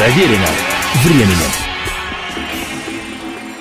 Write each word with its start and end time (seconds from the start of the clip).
Проверено 0.00 0.46
временем. 1.04 1.50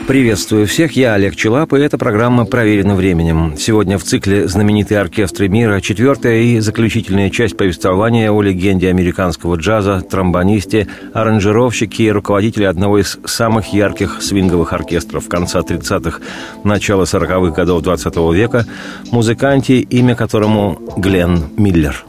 Приветствую 0.08 0.68
всех, 0.68 0.94
я 0.94 1.16
Олег 1.16 1.36
Челап, 1.36 1.74
и 1.74 1.80
эта 1.80 1.98
программа 1.98 2.46
«Проверена 2.46 2.96
временем». 2.96 3.58
Сегодня 3.58 3.98
в 3.98 4.06
цикле 4.06 4.48
«Знаменитые 4.48 5.02
оркестры 5.02 5.50
мира» 5.50 5.82
четвертая 5.82 6.38
и 6.38 6.62
заключительная 6.62 7.30
часть 7.30 7.58
повествования 7.58 8.32
о 8.32 8.42
легенде 8.42 8.88
американского 8.88 9.56
джаза, 9.56 10.00
тромбонисте, 10.00 10.88
аранжировщике 11.14 12.06
и 12.06 12.12
руководителе 12.12 12.70
одного 12.70 13.00
из 13.00 13.20
самых 13.26 13.74
ярких 13.74 14.22
свинговых 14.22 14.72
оркестров 14.72 15.28
конца 15.28 15.60
30-х, 15.60 16.22
начала 16.64 17.04
40-х 17.04 17.54
годов 17.54 17.84
20 17.84 18.16
века, 18.34 18.66
музыканте, 19.12 19.80
имя 19.82 20.16
которому 20.16 20.80
Глен 20.96 21.50
Миллер 21.58 22.06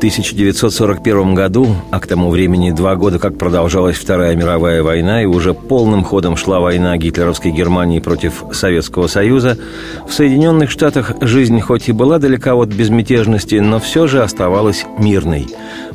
1941 0.00 1.34
году, 1.34 1.76
а 1.90 2.00
к 2.00 2.06
тому 2.06 2.30
времени 2.30 2.70
два 2.70 2.96
года 2.96 3.18
как 3.18 3.36
продолжалась 3.36 3.98
Вторая 3.98 4.34
мировая 4.34 4.82
война 4.82 5.22
и 5.22 5.26
уже 5.26 5.52
полным 5.52 6.04
ходом 6.04 6.38
шла 6.38 6.58
война 6.58 6.96
гитлеровской 6.96 7.50
Германии 7.50 8.00
против 8.00 8.44
Советского 8.50 9.08
Союза, 9.08 9.58
в 10.08 10.14
Соединенных 10.14 10.70
Штатах 10.70 11.12
жизнь 11.20 11.60
хоть 11.60 11.90
и 11.90 11.92
была 11.92 12.18
далека 12.18 12.54
от 12.54 12.70
безмятежности, 12.70 13.56
но 13.56 13.78
все 13.78 14.06
же 14.06 14.22
оставалась 14.22 14.86
мирной. 14.96 15.48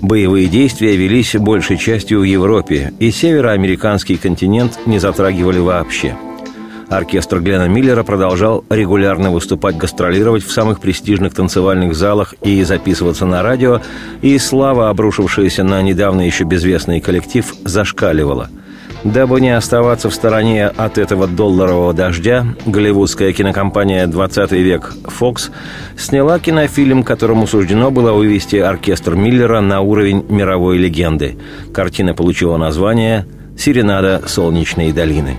Боевые 0.03 0.45
действия 0.49 0.95
велись 0.95 1.33
большей 1.33 1.79
частью 1.79 2.19
в 2.19 2.23
Европе, 2.25 2.93
и 2.99 3.09
североамериканский 3.09 4.17
континент 4.17 4.77
не 4.85 4.99
затрагивали 4.99 5.57
вообще– 5.57 6.15
Оркестр 6.89 7.39
Глена 7.39 7.67
Миллера 7.67 8.03
продолжал 8.03 8.63
регулярно 8.69 9.31
выступать, 9.31 9.77
гастролировать 9.77 10.43
в 10.43 10.51
самых 10.51 10.79
престижных 10.79 11.33
танцевальных 11.33 11.95
залах 11.95 12.35
и 12.41 12.63
записываться 12.63 13.25
на 13.25 13.41
радио, 13.41 13.81
и 14.21 14.37
слава, 14.37 14.89
обрушившаяся 14.89 15.63
на 15.63 15.81
недавно 15.81 16.21
еще 16.21 16.43
безвестный 16.43 17.01
коллектив, 17.01 17.53
зашкаливала. 17.63 18.49
Дабы 19.03 19.39
не 19.39 19.55
оставаться 19.55 20.09
в 20.09 20.15
стороне 20.15 20.65
от 20.65 20.97
этого 20.97 21.27
долларового 21.27 21.93
дождя, 21.93 22.43
голливудская 22.65 23.33
кинокомпания 23.33 24.07
«20 24.07 24.57
век» 24.57 24.93
Fox 25.03 25.51
сняла 25.95 26.39
кинофильм, 26.39 27.03
которому 27.03 27.45
суждено 27.45 27.91
было 27.91 28.13
вывести 28.13 28.55
оркестр 28.55 29.13
Миллера 29.13 29.61
на 29.61 29.81
уровень 29.81 30.25
мировой 30.27 30.79
легенды. 30.79 31.37
Картина 31.71 32.15
получила 32.15 32.57
название 32.57 33.27
«Серенада 33.55 34.23
солнечной 34.25 34.91
долины». 34.91 35.37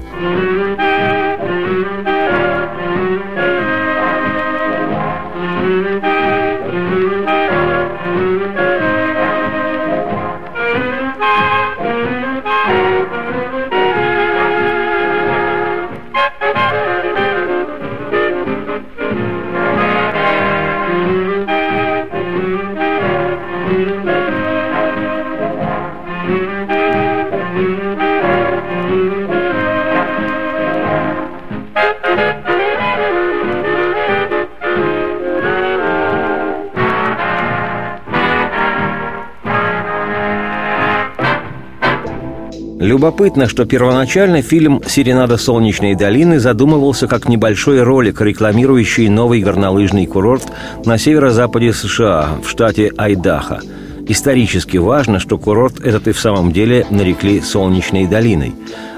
Любопытно, 42.97 43.47
что 43.47 43.67
первоначально 43.67 44.41
фильм 44.41 44.81
«Серенада 44.87 45.37
солнечной 45.37 45.95
долины» 45.95 46.41
задумывался 46.41 47.07
как 47.07 47.29
небольшой 47.29 47.83
ролик, 47.83 48.23
рекламирующий 48.23 49.11
новый 49.11 49.43
горнолыжный 49.43 50.07
курорт 50.07 50.45
на 50.87 50.97
северо-западе 50.97 51.75
США, 51.75 52.39
в 52.43 52.49
штате 52.49 52.91
Айдахо. 52.97 53.61
Исторически 54.09 54.79
важно, 54.79 55.21
что 55.21 55.37
курорт 55.37 55.79
этот 55.81 56.09
и 56.09 56.13
в 56.13 56.19
самом 56.19 56.53
деле 56.53 56.87
нарекли 56.89 57.43
«Солнечной 57.43 58.07
долиной». 58.07 58.55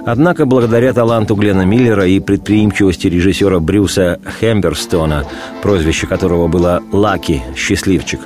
Однако, 0.06 0.46
благодаря 0.46 0.92
таланту 0.92 1.34
Глена 1.34 1.62
Миллера 1.62 2.06
и 2.06 2.20
предприимчивости 2.20 3.08
режиссера 3.08 3.58
Брюса 3.58 4.20
Хемберстона, 4.40 5.24
прозвище 5.60 6.06
которого 6.06 6.46
было 6.46 6.84
«Лаки»– 6.92 7.42
«Счастливчик», 7.56 8.20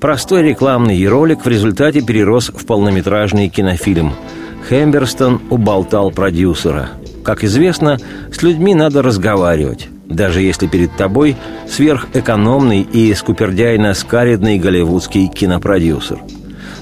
простой 0.00 0.42
рекламный 0.44 1.06
ролик 1.06 1.44
в 1.44 1.48
результате 1.48 2.00
перерос 2.00 2.50
в 2.54 2.64
полнометражный 2.64 3.50
кинофильм– 3.50 4.14
Хэмберстон 4.70 5.40
уболтал 5.50 6.12
продюсера. 6.12 6.90
Как 7.24 7.42
известно, 7.42 7.98
с 8.32 8.40
людьми 8.42 8.74
надо 8.74 9.02
разговаривать. 9.02 9.88
даже 10.08 10.42
если 10.42 10.66
перед 10.66 10.96
тобой 10.96 11.36
сверхэкономный 11.68 12.80
и 12.82 13.12
скупердяйно-скаридный 13.14 14.58
голливудский 14.58 15.28
кинопродюсер– 15.28 16.18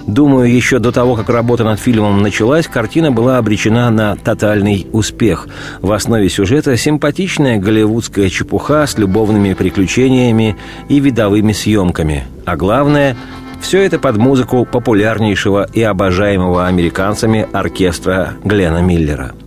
Думаю, 0.09 0.51
еще 0.51 0.79
до 0.79 0.91
того, 0.91 1.17
как 1.17 1.29
работа 1.29 1.65
над 1.65 1.79
фильмом 1.79 2.23
началась, 2.23 2.67
картина 2.67 3.13
была 3.13 3.37
обречена 3.37 3.91
на 3.91 4.17
тотальный 4.17 4.87
успех. 4.91 5.47
В 5.83 5.93
основе 5.93 6.31
сюжета 6.31 6.79
симпатичная 6.79 7.59
голливудская 7.59 8.31
чепуха 8.31 8.87
с 8.87 8.97
любовными 8.97 9.53
приключениями 9.53 10.57
и 10.89 10.99
видовыми 10.99 11.53
съемками. 11.53 12.25
А 12.47 12.57
главное– 12.57 13.19
все 13.61 13.83
это 13.83 13.99
под 13.99 14.17
музыку 14.17 14.65
популярнейшего 14.65 15.67
и 15.73 15.83
обожаемого 15.83 16.67
американцами 16.67 17.47
оркестра 17.53 18.35
Глена 18.45 18.83
Миллера– 18.83 19.33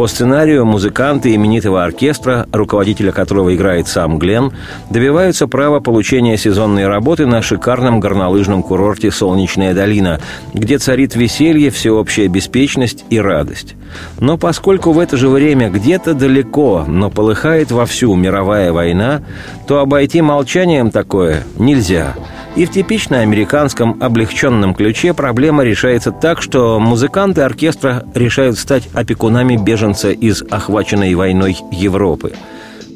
по 0.00 0.06
сценарию 0.06 0.64
музыканты 0.64 1.34
именитого 1.34 1.84
оркестра, 1.84 2.46
руководителя 2.52 3.12
которого 3.12 3.54
играет 3.54 3.88
сам 3.88 4.18
Глен, 4.18 4.52
добиваются 4.88 5.46
права 5.46 5.80
получения 5.80 6.38
сезонной 6.38 6.86
работы 6.86 7.26
на 7.26 7.42
шикарном 7.42 8.00
горнолыжном 8.00 8.62
курорте 8.62 9.10
«Солнечная 9.10 9.74
долина», 9.74 10.18
где 10.54 10.78
царит 10.78 11.16
веселье, 11.16 11.70
всеобщая 11.70 12.28
беспечность 12.28 13.04
и 13.10 13.20
радость. 13.20 13.74
Но 14.18 14.38
поскольку 14.38 14.92
в 14.92 14.98
это 14.98 15.18
же 15.18 15.28
время 15.28 15.68
где-то 15.68 16.14
далеко, 16.14 16.84
но 16.88 17.10
полыхает 17.10 17.70
вовсю 17.70 18.14
мировая 18.14 18.72
война, 18.72 19.22
то 19.66 19.80
обойти 19.80 20.22
молчанием 20.22 20.90
такое 20.90 21.42
нельзя– 21.58 22.14
и 22.56 22.66
в 22.66 22.70
типично 22.70 23.20
американском 23.20 23.96
облегченном 24.02 24.74
ключе 24.74 25.14
проблема 25.14 25.62
решается 25.62 26.10
так, 26.10 26.42
что 26.42 26.80
музыканты 26.80 27.42
оркестра 27.42 28.04
решают 28.14 28.58
стать 28.58 28.88
опекунами 28.92 29.56
беженца 29.56 30.10
из 30.10 30.42
охваченной 30.42 31.14
войной 31.14 31.56
Европы. 31.70 32.32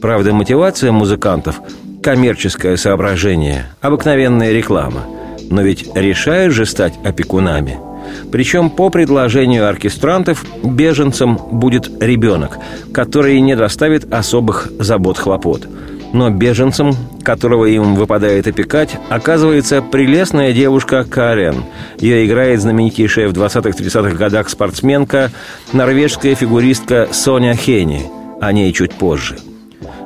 Правда, 0.02 0.32
мотивация 0.32 0.92
музыкантов– 0.92 1.60
коммерческое 2.02 2.76
соображение, 2.76 3.66
обыкновенная 3.80 4.52
реклама. 4.52 5.04
Но 5.50 5.62
ведь 5.62 5.94
решают 5.94 6.52
же 6.52 6.66
стать 6.66 6.94
опекунами– 7.04 7.78
причем 8.30 8.68
по 8.68 8.90
предложению 8.90 9.66
оркестрантов 9.66 10.44
беженцам 10.62 11.36
будет 11.36 11.90
ребенок, 12.02 12.58
который 12.92 13.40
не 13.40 13.56
доставит 13.56 14.12
особых 14.12 14.70
забот-хлопот– 14.78 15.66
но 16.14 16.30
беженцем, 16.30 16.96
которого 17.22 17.66
им 17.66 17.96
выпадает 17.96 18.46
опекать, 18.46 18.96
оказывается 19.10 19.82
прелестная 19.82 20.52
девушка 20.52 21.04
Карен. 21.04 21.64
Ее 21.98 22.24
играет 22.24 22.60
знаменитейшая 22.60 23.28
в 23.28 23.32
20-30-х 23.32 24.16
годах 24.16 24.48
спортсменка, 24.48 25.30
норвежская 25.72 26.34
фигуристка 26.34 27.08
Соня 27.12 27.54
Хени. 27.54 28.06
О 28.40 28.52
ней 28.52 28.72
чуть 28.72 28.94
позже– 28.94 29.38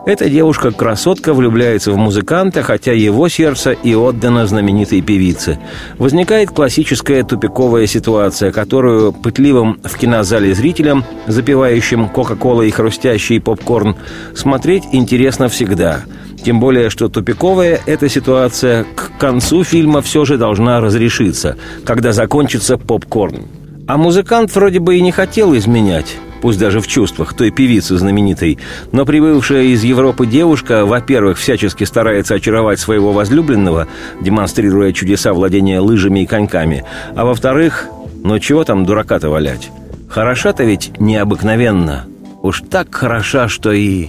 эта 0.09 0.31
девушка-красотка 0.31 1.35
влюбляется 1.35 1.93
в 1.93 1.99
музыканта, 1.99 2.63
хотя 2.63 2.93
его 2.93 3.29
сердце 3.29 3.73
и 3.73 3.95
отдано 3.95 4.47
знаменитой 4.47 5.03
певице. 5.03 5.59
Возникает 5.99 6.51
классическая 6.51 7.23
тупиковая 7.25 7.87
ситуация, 7.87 8.51
которую 8.51 9.13
пытливым 9.13 9.79
в 9.85 9.99
кинозале 9.99 10.55
зрителям, 10.55 11.05
запивающим 11.27 12.09
Кока-Кола 12.09 12.63
и 12.63 12.71
хрустящий 12.71 13.39
попкорн, 13.39 13.97
смотреть 14.35 14.85
интересно 14.93 15.51
всегда. 15.51 16.01
Тем 16.43 16.59
более, 16.59 16.89
что 16.89 17.11
тупиковая 17.11 17.79
эта 17.85 18.09
ситуация 18.09 18.87
к 18.97 19.11
концу 19.19 19.63
фильма 19.63 20.01
все 20.01 20.25
же 20.25 20.39
должна 20.39 20.81
разрешиться, 20.81 21.59
когда 21.85 22.13
закончится 22.13 22.79
попкорн. 22.79 23.43
А 23.87 23.99
музыкант 23.99 24.55
вроде 24.55 24.81
бы 24.81 24.97
и 24.97 25.03
не 25.03 25.13
хотел 25.13 25.55
изменять 25.55 26.17
пусть 26.41 26.59
даже 26.59 26.81
в 26.81 26.87
чувствах, 26.87 27.35
той 27.35 27.51
певицы 27.51 27.97
знаменитой. 27.97 28.59
Но 28.93 29.05
прибывшая 29.05 29.65
из 29.65 29.83
Европы 29.85 30.27
девушка, 30.27 30.85
во-первых, 30.87 31.39
всячески 31.39 31.85
старается 31.85 32.35
очаровать 32.35 32.81
своего 32.81 33.13
возлюбленного, 33.13 33.89
демонстрируя 34.21 34.93
чудеса 34.93 35.33
владения 35.33 35.81
лыжами 35.81 36.21
и 36.21 36.27
коньками, 36.27 36.85
а 37.15 37.25
во-вторых, 37.25 37.87
ну 38.23 38.39
чего 38.39 38.65
там 38.65 38.85
дурака-то 38.85 39.31
валять? 39.31 39.71
Хороша-то 40.09 40.65
ведь 40.65 40.99
необыкновенно. 40.99 42.07
Уж 42.43 42.63
так 42.71 42.95
хороша, 42.95 43.49
что 43.49 43.73
и... 43.73 44.09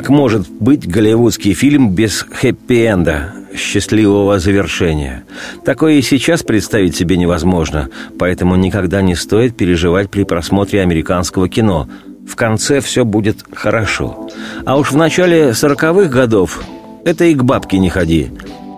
Как 0.00 0.08
может 0.08 0.48
быть 0.48 0.88
голливудский 0.88 1.52
фильм 1.52 1.90
без 1.90 2.22
хэппи-энда, 2.22 3.34
счастливого 3.54 4.38
завершения? 4.38 5.24
Такое 5.62 5.96
и 5.96 6.00
сейчас 6.00 6.42
представить 6.42 6.96
себе 6.96 7.18
невозможно, 7.18 7.90
поэтому 8.18 8.56
никогда 8.56 9.02
не 9.02 9.14
стоит 9.14 9.58
переживать 9.58 10.08
при 10.08 10.22
просмотре 10.22 10.80
американского 10.80 11.50
кино. 11.50 11.86
В 12.26 12.34
конце 12.34 12.80
все 12.80 13.04
будет 13.04 13.44
хорошо. 13.52 14.30
А 14.64 14.78
уж 14.78 14.90
в 14.90 14.96
начале 14.96 15.52
сороковых 15.52 16.08
годов 16.08 16.62
это 17.04 17.26
и 17.26 17.34
к 17.34 17.44
бабке 17.44 17.78
не 17.78 17.90
ходи. 17.90 18.30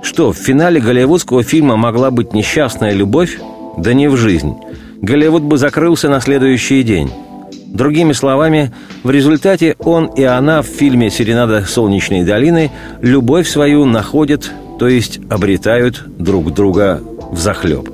Что, 0.02 0.32
в 0.32 0.36
финале 0.36 0.80
голливудского 0.80 1.44
фильма 1.44 1.76
могла 1.76 2.10
быть 2.10 2.32
несчастная 2.32 2.94
любовь? 2.94 3.38
Да 3.78 3.94
не 3.94 4.08
в 4.08 4.16
жизнь. 4.16 4.56
Голливуд 5.00 5.44
бы 5.44 5.56
закрылся 5.56 6.08
на 6.08 6.20
следующий 6.20 6.82
день. 6.82 7.12
Другими 7.72 8.12
словами, 8.12 8.70
в 9.02 9.10
результате 9.10 9.76
он 9.78 10.06
и 10.06 10.22
она 10.24 10.60
в 10.60 10.66
фильме 10.66 11.08
«Серенада 11.08 11.64
солнечной 11.64 12.22
долины» 12.22 12.70
любовь 13.00 13.48
свою 13.48 13.86
находят, 13.86 14.52
то 14.78 14.88
есть 14.88 15.20
обретают 15.30 16.04
друг 16.18 16.52
друга 16.52 17.00
в 17.30 17.38
захлеб. 17.38 17.88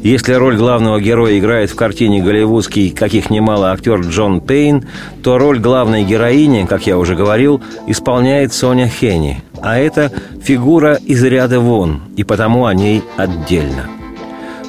Если 0.00 0.34
роль 0.34 0.58
главного 0.58 1.00
героя 1.00 1.38
играет 1.38 1.70
в 1.70 1.76
картине 1.76 2.22
голливудский, 2.22 2.90
каких 2.90 3.30
немало 3.30 3.72
актер 3.72 4.00
Джон 4.00 4.42
Пейн, 4.42 4.84
то 5.22 5.38
роль 5.38 5.60
главной 5.60 6.04
героини, 6.04 6.66
как 6.68 6.86
я 6.86 6.98
уже 6.98 7.14
говорил, 7.14 7.62
исполняет 7.86 8.52
Соня 8.52 8.86
Хенни. 8.86 9.42
А 9.62 9.78
это 9.78 10.12
фигура 10.42 10.96
из 10.96 11.24
ряда 11.24 11.58
вон, 11.58 12.02
и 12.18 12.24
потому 12.24 12.66
о 12.66 12.74
ней 12.74 13.02
отдельно. 13.16 13.86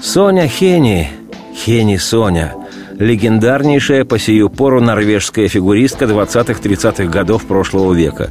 Соня 0.01 0.47
Хенни, 0.47 1.09
Хенни 1.53 1.97
Соня– 1.97 2.53
легендарнейшая 3.01 4.05
по 4.05 4.19
сию 4.19 4.49
пору 4.49 4.79
норвежская 4.79 5.47
фигуристка 5.47 6.05
20-30-х 6.05 7.05
годов 7.05 7.45
прошлого 7.45 7.93
века. 7.93 8.29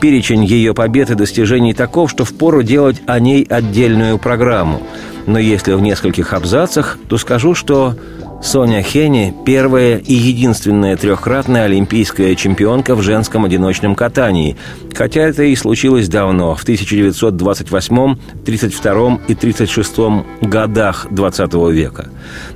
Перечень 0.00 0.44
ее 0.44 0.74
побед 0.74 1.10
и 1.10 1.14
достижений 1.14 1.72
таков, 1.72 2.10
что 2.10 2.24
впору 2.24 2.62
делать 2.62 3.00
о 3.06 3.18
ней 3.18 3.44
отдельную 3.48 4.18
программу. 4.18 4.82
Но 5.26 5.38
если 5.38 5.72
в 5.72 5.80
нескольких 5.80 6.34
абзацах, 6.34 6.98
то 7.08 7.16
скажу, 7.16 7.54
что 7.54 7.94
Соня 8.42 8.82
Хенни– 8.82 9.34
первая 9.44 9.98
и 9.98 10.14
единственная 10.14 10.96
трехкратная 10.96 11.64
олимпийская 11.64 12.34
чемпионка 12.34 12.94
в 12.94 13.02
женском 13.02 13.44
одиночном 13.44 13.94
катании, 13.94 14.56
хотя 14.94 15.20
это 15.20 15.42
и 15.42 15.54
случилось 15.54 16.08
давно, 16.08 16.54
в 16.54 16.62
1928, 16.62 18.16
32 18.46 19.20
и 19.28 19.34
36 19.34 19.96
годах 20.40 21.06
20 21.10 21.54
века. 21.70 22.08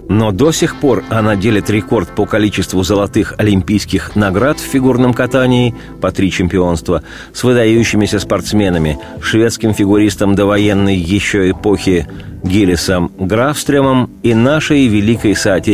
Но 0.08 0.32
до 0.32 0.52
сих 0.52 0.76
пор 0.76 1.04
она 1.10 1.36
делит 1.36 1.68
рекорд 1.68 2.08
по 2.14 2.24
количеству 2.24 2.82
золотых 2.82 3.34
олимпийских 3.36 4.16
наград 4.16 4.58
в 4.58 4.62
фигурном 4.62 5.12
катании 5.12 5.74
по 6.00 6.10
три 6.12 6.30
чемпионства 6.30 7.02
с 7.34 7.44
выдающимися 7.44 8.20
спортсменами, 8.20 8.98
шведским 9.20 9.74
фигуристом 9.74 10.34
довоенной 10.34 10.96
еще 10.96 11.50
эпохи 11.50 12.06
Гиллисом 12.42 13.10
Графстремом 13.18 14.10
и 14.22 14.34
нашей 14.34 14.86
великой 14.86 15.34
соотечественницей 15.34 15.73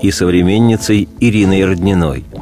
и 0.00 0.10
современницей 0.10 1.08
Ириной 1.20 1.64
Родниной– 1.64 2.24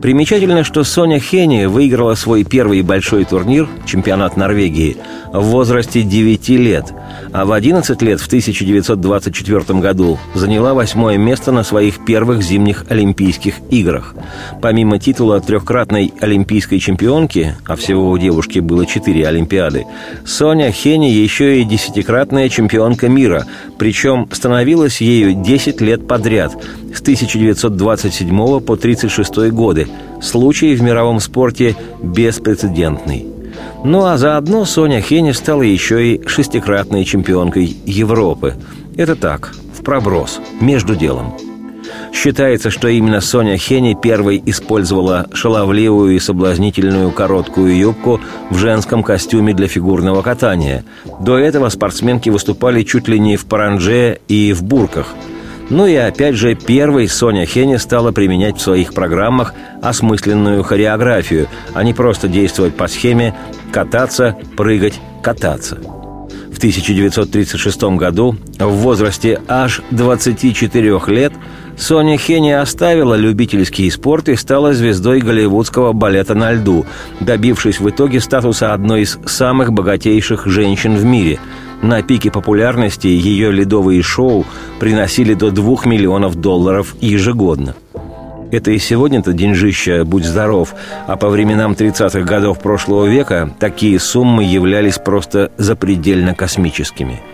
Примечательно, 0.00 0.62
что 0.62 0.84
Соня 0.84 1.18
Хенни 1.18 1.64
выиграла 1.64 2.14
свой 2.14 2.44
первый 2.44 2.82
большой 2.82 3.24
турнир, 3.24 3.68
чемпионат 3.84 4.36
Норвегии, 4.36 4.96
в 5.32 5.42
возрасте 5.42 6.02
9 6.02 6.48
лет, 6.50 6.94
а 7.32 7.44
в 7.44 7.52
11 7.52 8.00
лет 8.02 8.20
в 8.20 8.26
1924 8.28 9.80
году 9.80 10.18
заняла 10.34 10.72
восьмое 10.72 11.18
место 11.18 11.50
на 11.50 11.64
своих 11.64 12.04
первых 12.04 12.42
зимних 12.42 12.84
Олимпийских 12.88 13.54
играх. 13.70 14.14
Помимо 14.62 15.00
титула 15.00 15.40
трехкратной 15.40 16.12
олимпийской 16.20 16.78
чемпионки, 16.78 17.56
а 17.66 17.74
всего 17.74 18.10
у 18.10 18.18
девушки 18.18 18.60
было 18.60 18.86
четыре 18.86 19.26
Олимпиады, 19.26 19.86
Соня 20.24 20.70
Хенни 20.70 21.10
еще 21.10 21.60
и 21.60 21.64
десятикратная 21.64 22.48
чемпионка 22.48 23.08
мира, 23.08 23.46
причем 23.78 24.28
становилась 24.32 25.00
ею 25.00 25.34
10 25.34 25.80
лет 25.80 26.06
подряд, 26.06 26.56
с 26.94 27.00
1927 27.00 28.36
по 28.60 28.74
1936 28.74 29.50
годы, 29.52 29.88
случай 30.20 30.74
в 30.74 30.82
мировом 30.82 31.20
спорте 31.20 31.76
беспрецедентный. 32.02 33.26
Ну 33.84 34.04
а 34.04 34.18
заодно 34.18 34.64
Соня 34.64 35.00
Хенни 35.00 35.32
стала 35.32 35.62
еще 35.62 36.14
и 36.14 36.26
шестикратной 36.26 37.04
чемпионкой 37.04 37.76
Европы. 37.86 38.56
Это 38.96 39.14
так, 39.14 39.54
в 39.78 39.84
проброс, 39.84 40.40
между 40.60 40.96
делом. 40.96 41.34
Считается, 42.12 42.70
что 42.70 42.88
именно 42.88 43.20
Соня 43.20 43.56
Хенни 43.56 43.96
первой 44.00 44.42
использовала 44.44 45.26
шаловливую 45.32 46.16
и 46.16 46.18
соблазнительную 46.18 47.12
короткую 47.12 47.76
юбку 47.76 48.20
в 48.50 48.58
женском 48.58 49.02
костюме 49.02 49.54
для 49.54 49.68
фигурного 49.68 50.22
катания. 50.22 50.84
До 51.20 51.38
этого 51.38 51.68
спортсменки 51.68 52.28
выступали 52.28 52.82
чуть 52.82 53.08
ли 53.08 53.20
не 53.20 53.36
в 53.36 53.46
паранже 53.46 54.18
и 54.26 54.52
в 54.52 54.62
бурках– 54.62 55.14
ну 55.70 55.86
и 55.86 55.94
опять 55.94 56.34
же, 56.34 56.54
первой 56.54 57.08
Соня 57.08 57.44
Хенни 57.44 57.76
стала 57.76 58.10
применять 58.10 58.56
в 58.56 58.62
своих 58.62 58.94
программах 58.94 59.52
осмысленную 59.82 60.62
хореографию, 60.62 61.48
а 61.74 61.84
не 61.84 61.92
просто 61.92 62.26
действовать 62.28 62.74
по 62.74 62.88
схеме 62.88 63.34
«кататься, 63.70 64.36
прыгать, 64.56 64.98
кататься». 65.22 65.76
В 65.76 66.58
1936 66.58 67.82
году, 67.96 68.36
в 68.58 68.68
возрасте 68.68 69.40
аж 69.46 69.82
24 69.90 71.00
лет, 71.08 71.32
Соня 71.76 72.16
Хенни 72.18 72.50
оставила 72.50 73.14
любительский 73.14 73.88
спорт 73.90 74.28
и 74.28 74.36
стала 74.36 74.72
звездой 74.72 75.20
голливудского 75.20 75.92
балета 75.92 76.34
на 76.34 76.52
льду, 76.52 76.86
добившись 77.20 77.78
в 77.78 77.88
итоге 77.88 78.20
статуса 78.20 78.72
одной 78.72 79.02
из 79.02 79.18
самых 79.26 79.72
богатейших 79.72 80.46
женщин 80.46 80.96
в 80.96 81.04
мире– 81.04 81.38
на 81.82 82.02
пике 82.02 82.30
популярности 82.30 83.06
ее 83.06 83.52
ледовые 83.52 84.02
шоу 84.02 84.44
приносили 84.80 85.34
до 85.34 85.50
2 85.50 85.84
миллионов 85.84 86.36
долларов 86.36 86.94
ежегодно. 87.00 87.74
Это 88.50 88.70
и 88.70 88.78
сегодня-то 88.78 89.32
деньжища, 89.34 90.04
будь 90.04 90.24
здоров, 90.24 90.74
а 91.06 91.16
по 91.16 91.28
временам 91.28 91.72
30-х 91.72 92.20
годов 92.20 92.60
прошлого 92.60 93.06
века 93.06 93.54
такие 93.58 94.00
суммы 94.00 94.44
являлись 94.44 94.98
просто 94.98 95.52
запредельно 95.58 96.34
космическими– 96.34 97.20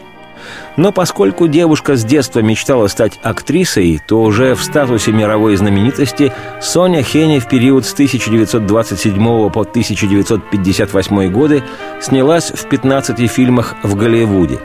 но 0.77 0.93
поскольку 0.93 1.47
девушка 1.47 1.97
с 1.97 2.05
детства 2.05 2.41
мечтала 2.41 2.89
стать 2.89 3.19
актрисой, 3.23 4.01
то 4.07 4.23
уже 4.23 4.55
в 4.55 4.63
статусе 4.63 5.13
мировой 5.13 5.57
знаменитости 5.57 6.33
Соня 6.61 7.03
Хенни 7.03 7.39
в 7.39 7.49
период 7.49 7.87
с 7.87 7.93
1927 7.93 9.51
по 9.51 9.61
1958 9.61 11.31
годы 11.31 11.63
снялась 12.01 12.51
в 12.51 12.69
15 12.69 13.31
фильмах 13.31 13.77
в 13.83 13.95
Голливуде. 13.95 14.59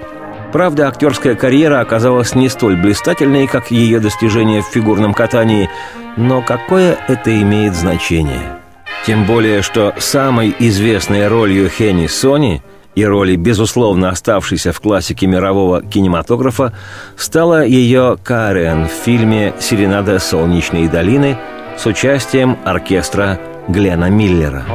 Правда, 0.51 0.87
актерская 0.87 1.35
карьера 1.35 1.79
оказалась 1.79 2.33
не 2.33 2.49
столь 2.49 2.75
блистательной, 2.75 3.45
как 3.45 3.69
ее 3.69 3.99
достижения 3.99 4.63
в 4.63 4.65
фигурном 4.65 5.13
катании, 5.13 5.69
но 6.17 6.41
какое 6.41 6.97
это 7.07 7.39
имеет 7.39 7.75
значение? 7.75 8.57
Тем 9.05 9.25
более, 9.25 9.61
что 9.61 9.93
самой 9.99 10.55
известной 10.57 11.27
ролью 11.27 11.69
Хенни 11.69 12.07
Сони– 12.07 12.63
и 12.99 13.05
роли, 13.05 13.35
безусловно 13.37 14.09
оставшейся 14.09 14.73
в 14.73 14.79
классике 14.81 15.25
мирового 15.27 15.81
кинематографа, 15.81 16.73
стала 17.15 17.65
ее 17.65 18.17
Карен 18.21 18.87
в 18.87 18.91
фильме 18.91 19.53
«Серенада 19.59 20.19
солнечной 20.19 20.87
долины» 20.87 21.37
с 21.77 21.85
участием 21.85 22.57
оркестра 22.65 23.39
Глена 23.69 24.09
Миллера. 24.09 24.65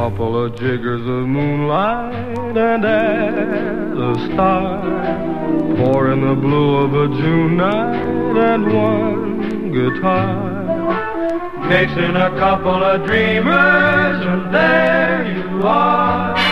Mixing 11.65 12.15
a 12.15 12.29
couple 12.39 12.85
of 12.85 13.07
dreamers, 13.07 14.27
and 14.27 14.55
there 14.55 15.25
you 15.33 15.63
are. 15.67 16.44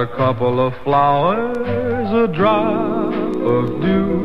A 0.00 0.06
couple 0.16 0.58
of 0.66 0.72
flowers, 0.82 1.58
a 1.58 2.26
drop 2.34 3.12
of 3.12 3.82
dew. 3.82 4.24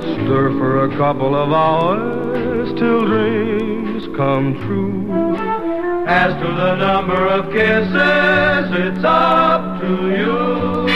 Stir 0.00 0.50
for 0.58 0.84
a 0.86 0.96
couple 0.96 1.36
of 1.36 1.52
hours 1.52 2.72
till 2.76 3.06
dreams 3.06 4.08
come 4.16 4.54
true. 4.66 5.06
As 6.08 6.32
to 6.42 6.48
the 6.62 6.74
number 6.74 7.24
of 7.28 7.52
kisses, 7.52 8.66
it's 8.84 9.04
up 9.04 9.80
to 9.80 9.92
you. 10.18 10.88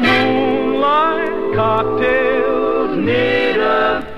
Moonlight 0.00 1.54
cocktails 1.56 2.96
need 2.96 3.58
a 3.58 4.17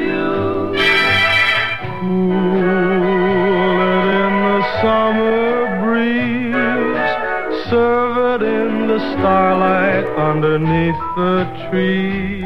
starlight 9.20 10.06
underneath 10.16 11.00
the 11.16 11.46
trees. 11.70 12.40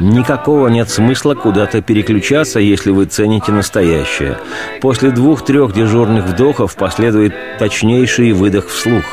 Никакого 0.00 0.68
нет 0.68 0.90
смысла 0.90 1.34
куда-то 1.34 1.80
переключаться, 1.80 2.58
если 2.58 2.90
вы 2.90 3.04
цените 3.04 3.52
настоящее. 3.52 4.38
После 4.80 5.10
двух-трех 5.10 5.72
дежурных 5.72 6.24
вдохов 6.24 6.74
последует 6.74 7.34
точнейший 7.58 8.32
выдох 8.32 8.68
вслух. 8.68 9.04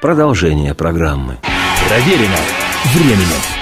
Продолжение 0.00 0.74
программы. 0.74 1.36
Проверено 1.88 2.38
временем. 2.94 3.61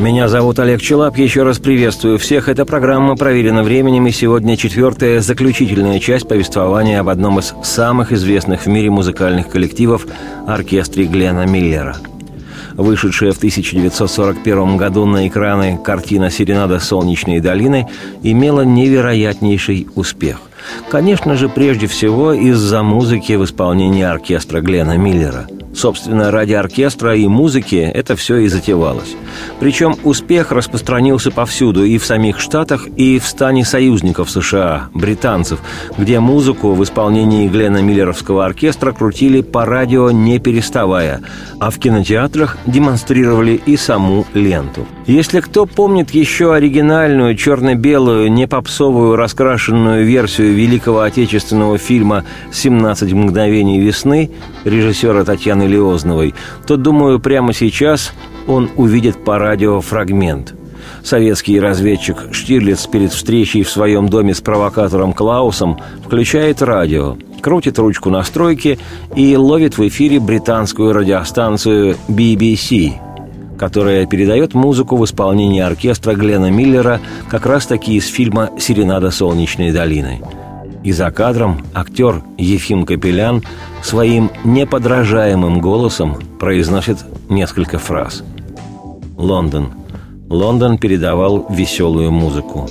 Меня 0.00 0.28
зовут 0.28 0.58
Олег 0.58 0.80
Челап. 0.80 1.18
Еще 1.18 1.42
раз 1.42 1.58
приветствую 1.58 2.18
всех. 2.18 2.48
Эта 2.48 2.64
программа 2.64 3.16
проверена 3.16 3.62
временем, 3.62 4.06
и 4.06 4.12
сегодня 4.12 4.56
четвертая, 4.56 5.20
заключительная 5.20 5.98
часть 5.98 6.26
повествования 6.26 7.00
об 7.00 7.10
одном 7.10 7.38
из 7.38 7.52
самых 7.62 8.10
известных 8.10 8.62
в 8.62 8.66
мире 8.66 8.88
музыкальных 8.88 9.50
коллективов– 9.50 10.06
оркестре 10.46 11.04
Глена 11.04 11.44
Миллера. 11.44 11.98
Вышедшая 12.76 13.32
в 13.32 13.36
1941 13.36 14.78
году 14.78 15.04
на 15.04 15.28
экраны 15.28 15.76
картина 15.76 16.30
«Серенада 16.30 16.80
солнечной 16.80 17.40
долины» 17.40 17.86
имела 18.22 18.62
невероятнейший 18.62 19.86
успех. 19.96 20.40
Конечно 20.88 21.36
же, 21.36 21.50
прежде 21.50 21.86
всего 21.88 22.32
из-за 22.32 22.82
музыки 22.82 23.34
в 23.34 23.44
исполнении 23.44 24.02
оркестра 24.02 24.62
Глена 24.62 24.96
Миллера– 24.96 25.46
Собственно, 25.74 26.30
ради 26.30 26.52
оркестра 26.52 27.14
и 27.16 27.26
музыки 27.26 27.76
это 27.76 28.16
все 28.16 28.38
и 28.38 28.48
затевалось. 28.48 29.16
Причем 29.60 29.94
успех 30.04 30.52
распространился 30.52 31.30
повсюду, 31.30 31.84
и 31.84 31.98
в 31.98 32.04
самих 32.04 32.40
Штатах, 32.40 32.88
и 32.96 33.18
в 33.18 33.26
стане 33.26 33.64
союзников 33.64 34.30
США, 34.30 34.88
британцев, 34.94 35.60
где 35.96 36.20
музыку 36.20 36.72
в 36.72 36.82
исполнении 36.82 37.48
Глена 37.48 37.82
Миллеровского 37.82 38.44
оркестра 38.44 38.92
крутили 38.92 39.42
по 39.42 39.64
радио 39.64 40.10
не 40.10 40.38
переставая, 40.38 41.20
а 41.60 41.70
в 41.70 41.78
кинотеатрах 41.78 42.58
демонстрировали 42.66 43.60
и 43.64 43.76
саму 43.76 44.26
ленту. 44.34 44.86
Если 45.06 45.40
кто 45.40 45.66
помнит 45.66 46.10
еще 46.10 46.54
оригинальную 46.54 47.36
черно-белую, 47.36 48.30
не 48.30 48.46
попсовую 48.46 49.16
раскрашенную 49.16 50.04
версию 50.04 50.54
великого 50.54 51.00
отечественного 51.00 51.78
фильма 51.78 52.24
«17 52.52 53.14
мгновений 53.14 53.80
весны» 53.80 54.30
режиссера 54.64 55.24
Татьяны 55.24 55.59
Леозновой, 55.66 56.34
то, 56.66 56.76
думаю, 56.76 57.20
прямо 57.20 57.52
сейчас 57.52 58.12
он 58.46 58.70
увидит 58.76 59.24
по 59.24 59.38
радио 59.38 59.80
фрагмент. 59.80 60.54
Советский 61.02 61.58
разведчик 61.60 62.28
Штирлиц 62.32 62.86
перед 62.86 63.12
встречей 63.12 63.62
в 63.62 63.70
своем 63.70 64.08
доме 64.08 64.34
с 64.34 64.40
провокатором 64.40 65.12
Клаусом 65.12 65.78
включает 66.04 66.62
радио, 66.62 67.16
крутит 67.40 67.78
ручку 67.78 68.10
настройки 68.10 68.78
и 69.16 69.36
ловит 69.36 69.78
в 69.78 69.88
эфире 69.88 70.20
британскую 70.20 70.92
радиостанцию 70.92 71.96
BBC, 72.08 72.92
которая 73.58 74.06
передает 74.06 74.54
музыку 74.54 74.96
в 74.96 75.04
исполнении 75.04 75.60
оркестра 75.60 76.14
Глена 76.14 76.50
Миллера 76.50 77.00
как 77.28 77.46
раз-таки 77.46 77.94
из 77.94 78.06
фильма 78.06 78.50
«Серенада 78.58 79.10
солнечной 79.10 79.70
долины». 79.70 80.20
И 80.82 80.92
за 80.92 81.10
кадром 81.10 81.62
актер 81.74 82.22
Ефим 82.38 82.86
Капелян 82.86 83.42
своим 83.82 84.30
неподражаемым 84.44 85.60
голосом 85.60 86.16
произносит 86.38 86.98
несколько 87.28 87.78
фраз. 87.78 88.24
Лондон. 89.16 89.72
Лондон 90.28 90.78
передавал 90.78 91.46
веселую 91.50 92.10
музыку. 92.10 92.68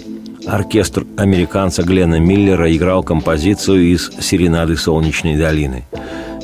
Оркестр 0.48 1.06
американца 1.18 1.84
Глена 1.84 2.20
Миллера 2.20 2.75
играл 2.75 3.04
композицию 3.04 3.92
из 3.94 4.10
«Серенады 4.20 4.78
солнечной 4.78 5.36
долины». 5.36 5.86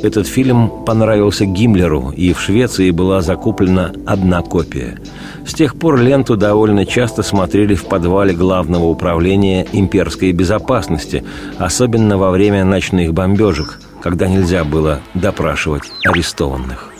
Этот 0.05 0.27
фильм 0.27 0.69
понравился 0.85 1.47
Гиммлеру, 1.47 2.13
и 2.15 2.31
в 2.31 2.39
Швеции 2.39 2.91
была 2.91 3.21
закуплена 3.21 3.91
одна 4.05 4.43
копия. 4.43 4.99
С 5.47 5.55
тех 5.55 5.79
пор 5.79 5.99
ленту 5.99 6.37
довольно 6.37 6.85
часто 6.85 7.23
смотрели 7.23 7.73
в 7.73 7.85
подвале 7.85 8.35
Главного 8.35 8.83
управления 8.83 9.65
имперской 9.73 10.31
безопасности, 10.31 11.23
особенно 11.57 12.19
во 12.19 12.29
время 12.29 12.63
ночных 12.63 13.15
бомбежек, 13.15 13.79
когда 13.99 14.27
нельзя 14.27 14.63
было 14.63 14.99
допрашивать 15.15 15.91
арестованных. 16.07 16.91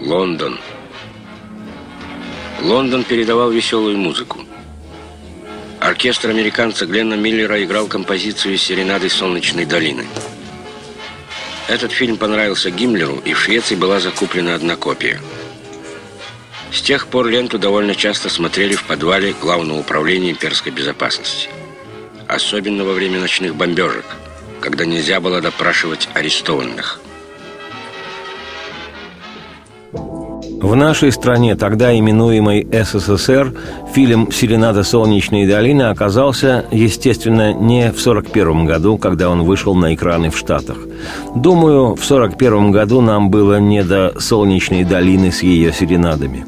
Лондон. 0.00 0.56
Лондон 2.62 3.04
передавал 3.04 3.50
веселую 3.50 3.98
музыку. 3.98 4.47
Оркестр 5.88 6.28
американца 6.28 6.84
Гленна 6.84 7.14
Миллера 7.14 7.64
играл 7.64 7.86
композицию 7.86 8.58
«Серенады 8.58 9.08
солнечной 9.08 9.64
долины». 9.64 10.06
Этот 11.66 11.92
фильм 11.92 12.18
понравился 12.18 12.70
Гиммлеру, 12.70 13.22
и 13.24 13.32
в 13.32 13.40
Швеции 13.40 13.74
была 13.74 13.98
закуплена 13.98 14.54
одна 14.54 14.76
копия. 14.76 15.18
С 16.70 16.82
тех 16.82 17.06
пор 17.06 17.28
ленту 17.28 17.58
довольно 17.58 17.94
часто 17.94 18.28
смотрели 18.28 18.74
в 18.74 18.84
подвале 18.84 19.32
Главного 19.32 19.78
управления 19.78 20.32
имперской 20.32 20.72
безопасности. 20.72 21.48
Особенно 22.26 22.84
во 22.84 22.92
время 22.92 23.18
ночных 23.18 23.54
бомбежек, 23.54 24.04
когда 24.60 24.84
нельзя 24.84 25.20
было 25.20 25.40
допрашивать 25.40 26.06
арестованных– 26.12 27.00
В 30.60 30.74
нашей 30.74 31.12
стране, 31.12 31.54
тогда 31.54 31.96
именуемой 31.96 32.66
СССР, 32.72 33.54
фильм 33.92 34.32
«Серенада 34.32 34.82
солнечной 34.82 35.46
долины» 35.46 35.82
оказался, 35.82 36.64
естественно, 36.72 37.52
не 37.52 37.92
в 37.92 38.00
1941 38.00 38.66
году, 38.66 38.98
когда 38.98 39.30
он 39.30 39.44
вышел 39.44 39.76
на 39.76 39.94
экраны 39.94 40.30
в 40.30 40.36
Штатах. 40.36 40.78
Думаю, 41.36 41.94
в 41.94 42.04
1941 42.04 42.72
году 42.72 43.00
нам 43.00 43.30
было 43.30 43.60
не 43.60 43.84
до 43.84 44.14
«Солнечной 44.18 44.82
долины» 44.82 45.30
с 45.30 45.44
ее 45.44 45.72
серенадами. 45.72 46.44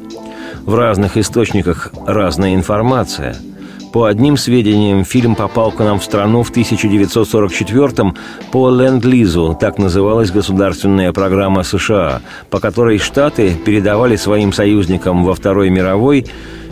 В 0.65 0.75
разных 0.75 1.15
источниках 1.15 1.91
разная 2.05 2.53
информация– 2.53 3.37
по 3.91 4.05
одним 4.05 4.37
сведениям, 4.37 5.03
фильм 5.03 5.35
попал 5.35 5.71
к 5.71 5.79
нам 5.79 5.99
в 5.99 6.03
страну 6.03 6.43
в 6.43 6.51
1944-м 6.51 8.15
по 8.51 8.69
Ленд-Лизу, 8.69 9.57
так 9.59 9.77
называлась 9.77 10.31
государственная 10.31 11.11
программа 11.11 11.63
США, 11.63 12.21
по 12.49 12.59
которой 12.59 12.97
Штаты 12.97 13.53
передавали 13.65 14.15
своим 14.15 14.53
союзникам 14.53 15.25
во 15.25 15.33
Второй 15.33 15.69
мировой 15.69 16.25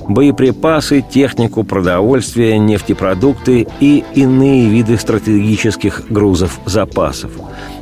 боеприпасы, 0.08 1.01
технику, 1.08 1.63
продовольствие, 1.63 2.58
нефтепродукты 2.58 3.67
и 3.79 4.03
иные 4.15 4.69
виды 4.69 4.97
стратегических 4.97 6.05
грузов 6.10 6.60
запасов. 6.65 7.32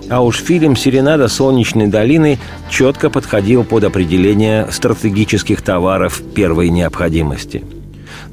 А 0.10 0.24
уж 0.24 0.38
фильм 0.38 0.76
«Серенада 0.76 1.28
солнечной 1.28 1.88
долины» 1.88 2.38
четко 2.70 3.10
подходил 3.10 3.64
под 3.64 3.84
определение 3.84 4.68
стратегических 4.72 5.62
товаров 5.62 6.22
первой 6.34 6.70
необходимости– 6.70 7.64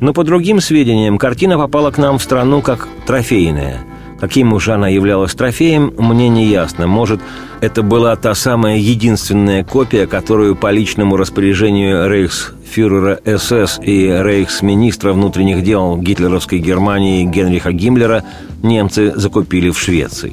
но 0.00 0.12
по 0.12 0.24
другим 0.24 0.61
сведениям, 0.61 1.18
картина 1.18 1.59
попала 1.59 1.90
к 1.90 1.98
нам 1.98 2.18
в 2.18 2.22
страну 2.22 2.62
как 2.62 2.88
трофейная. 3.07 3.80
Каким 4.20 4.52
уж 4.52 4.68
она 4.68 4.88
являлась 4.88 5.35
трофеем, 5.35 5.92
мне 5.98 6.28
не 6.28 6.46
ясно. 6.46 6.87
Может, 6.87 7.20
это 7.61 7.83
была 7.83 8.16
та 8.16 8.35
самая 8.35 8.78
единственная 8.78 9.64
копия, 9.64 10.07
которую 10.07 10.57
по 10.57 10.70
личному 10.70 11.16
распоряжению 11.16 12.09
рейхсфюрера 12.09 13.20
СС 13.37 13.78
и 13.83 14.07
рейхсминистра 14.07 15.12
внутренних 15.12 15.62
дел 15.62 15.96
гитлеровской 15.98 16.59
Германии 16.59 17.24
Генриха 17.24 17.72
Гиммлера 17.72 18.24
немцы 18.62 19.12
закупили 19.14 19.70
в 19.70 19.78
Швеции. 19.78 20.33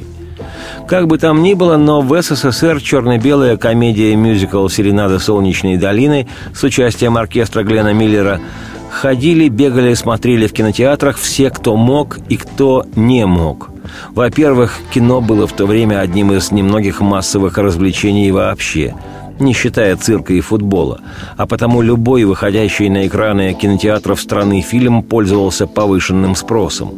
Как 0.88 1.08
бы 1.08 1.18
там 1.18 1.42
ни 1.44 1.54
было, 1.54 1.78
но 1.78 2.02
в 2.02 2.22
СССР 2.22 2.82
черно-белая 2.82 3.58
комедия-мюзикл 3.58 4.68
«Серенада 4.68 5.20
солнечной 5.20 5.78
долины» 5.78 6.28
с 6.54 6.64
участием 6.64 7.18
оркестра 7.18 7.64
Глена 7.64 7.94
Миллера– 7.94 8.40
Ходили, 8.92 9.48
бегали, 9.48 9.94
смотрели 9.94 10.48
в 10.48 10.54
кинотеатрах 10.54 11.18
все, 11.18 11.50
кто 11.50 11.78
мог 11.78 12.20
и 12.28 12.36
кто 12.36 12.86
не 12.96 13.26
мог. 13.26 13.70
Во-первых, 14.14 14.78
кино 14.94 15.22
было 15.22 15.48
в 15.48 15.54
то 15.54 15.66
время 15.66 16.02
одним 16.02 16.34
из 16.34 16.52
немногих 16.52 17.00
массовых 17.00 17.58
развлечений 17.58 18.32
вообще, 18.32 18.94
не 19.40 19.54
считая 19.54 19.96
цирка 19.96 20.34
и 20.34 20.42
футбола, 20.42 21.00
а 21.38 21.48
потому 21.48 21.82
любой 21.82 22.26
выходящий 22.26 22.90
на 22.90 23.08
экраны 23.08 23.54
кинотеатров 23.54 24.20
страны 24.20 24.62
фильм 24.62 25.04
пользовался 25.04 25.68
повышенным 25.68 26.36
спросом. 26.36 26.92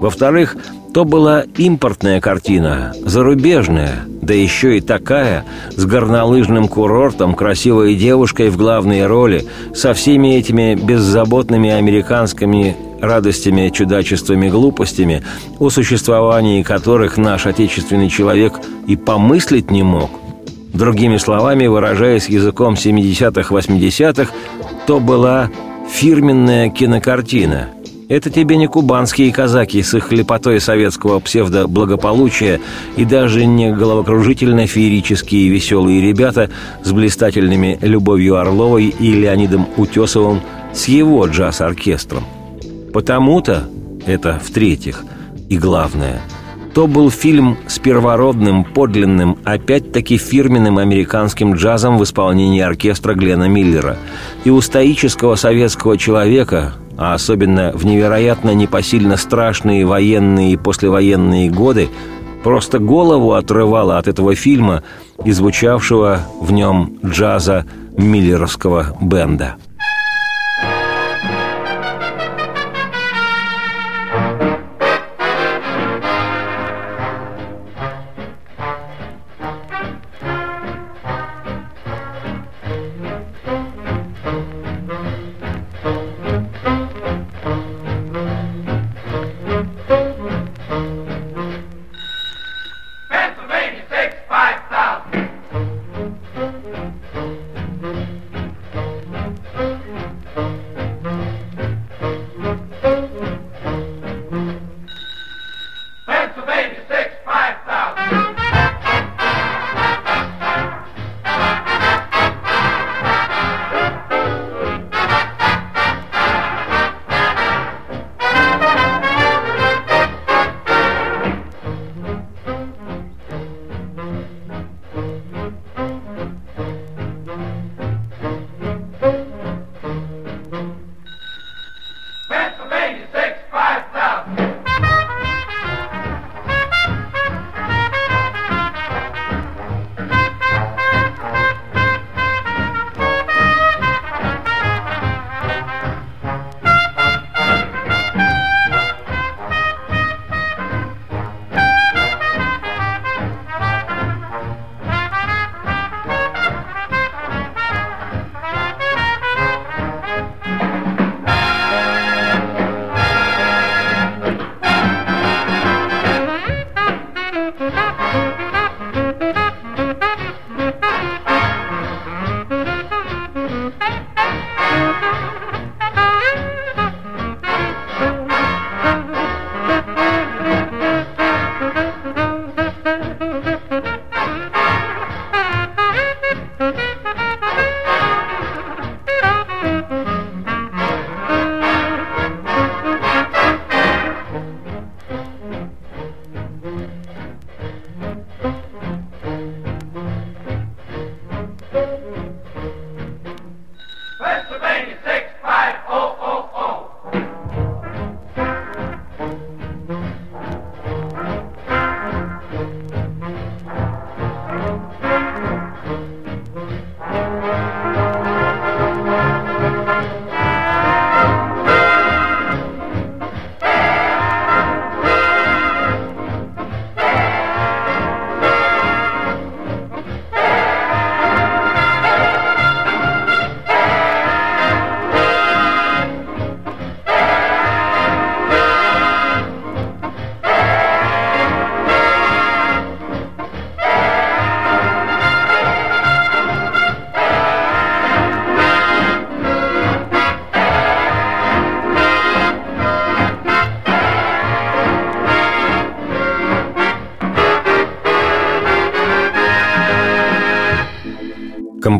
Во-вторых, 0.00 0.56
то 0.92 1.04
была 1.04 1.44
импортная 1.56 2.20
картина, 2.20 2.92
зарубежная, 3.04 4.04
да 4.06 4.32
еще 4.32 4.78
и 4.78 4.80
такая, 4.80 5.44
с 5.74 5.84
горнолыжным 5.84 6.68
курортом, 6.68 7.34
красивой 7.34 7.96
девушкой 7.96 8.50
в 8.50 8.56
главной 8.56 9.06
роли, 9.06 9.44
со 9.74 9.92
всеми 9.92 10.36
этими 10.36 10.76
беззаботными 10.76 11.70
американскими 11.70 12.76
радостями, 13.00 13.70
чудачествами, 13.70 14.48
глупостями, 14.48 15.24
о 15.58 15.68
существовании 15.68 16.62
которых 16.62 17.16
наш 17.16 17.46
отечественный 17.46 18.08
человек 18.08 18.60
и 18.86 18.96
помыслить 18.96 19.72
не 19.72 19.82
мог. 19.82 20.10
Другими 20.72 21.16
словами, 21.16 21.66
выражаясь 21.66 22.28
языком 22.28 22.74
70-х, 22.74 23.54
80-х, 23.54 24.32
то 24.86 25.00
была 25.00 25.50
фирменная 25.92 26.70
кинокартина– 26.70 27.70
это 28.08 28.30
тебе 28.30 28.56
не 28.56 28.66
кубанские 28.66 29.32
казаки 29.32 29.82
с 29.82 29.94
их 29.94 30.12
лепотой 30.12 30.60
советского 30.60 31.20
псевдоблагополучия 31.20 32.60
и 32.96 33.04
даже 33.04 33.46
не 33.46 33.72
головокружительно-феерические 33.72 35.48
веселые 35.48 36.00
ребята 36.00 36.50
с 36.82 36.92
блистательными 36.92 37.78
Любовью 37.80 38.36
Орловой 38.36 38.86
и 38.86 39.12
Леонидом 39.12 39.66
Утесовым 39.76 40.40
с 40.72 40.88
его 40.88 41.26
джаз-оркестром. 41.26 42.24
Потому-то, 42.92 43.68
это 44.06 44.40
в-третьих, 44.44 45.04
и 45.48 45.56
главное, 45.56 46.20
То 46.74 46.88
был 46.88 47.10
фильм 47.10 47.56
с 47.68 47.78
первородным, 47.78 48.64
подлинным, 48.64 49.38
опять-таки 49.44 50.16
фирменным 50.16 50.78
американским 50.78 51.54
джазом 51.54 51.98
в 51.98 52.02
исполнении 52.02 52.60
оркестра 52.60 53.14
Глена 53.14 53.48
Миллера. 53.48 53.96
И 54.42 54.50
у 54.50 54.60
стоического 54.60 55.36
советского 55.36 55.96
человека, 55.96 56.74
а 56.96 57.14
особенно 57.14 57.72
в 57.74 57.84
невероятно 57.84 58.54
непосильно 58.54 59.16
страшные 59.16 59.86
военные 59.86 60.52
и 60.52 60.56
послевоенные 60.56 61.50
годы, 61.50 61.88
просто 62.42 62.78
голову 62.78 63.32
отрывало 63.32 63.98
от 63.98 64.08
этого 64.08 64.34
фильма 64.34 64.82
и 65.24 65.32
звучавшего 65.32 66.20
в 66.40 66.52
нем 66.52 66.98
джаза 67.04 67.64
миллеровского 67.96 68.96
бенда. 69.00 69.56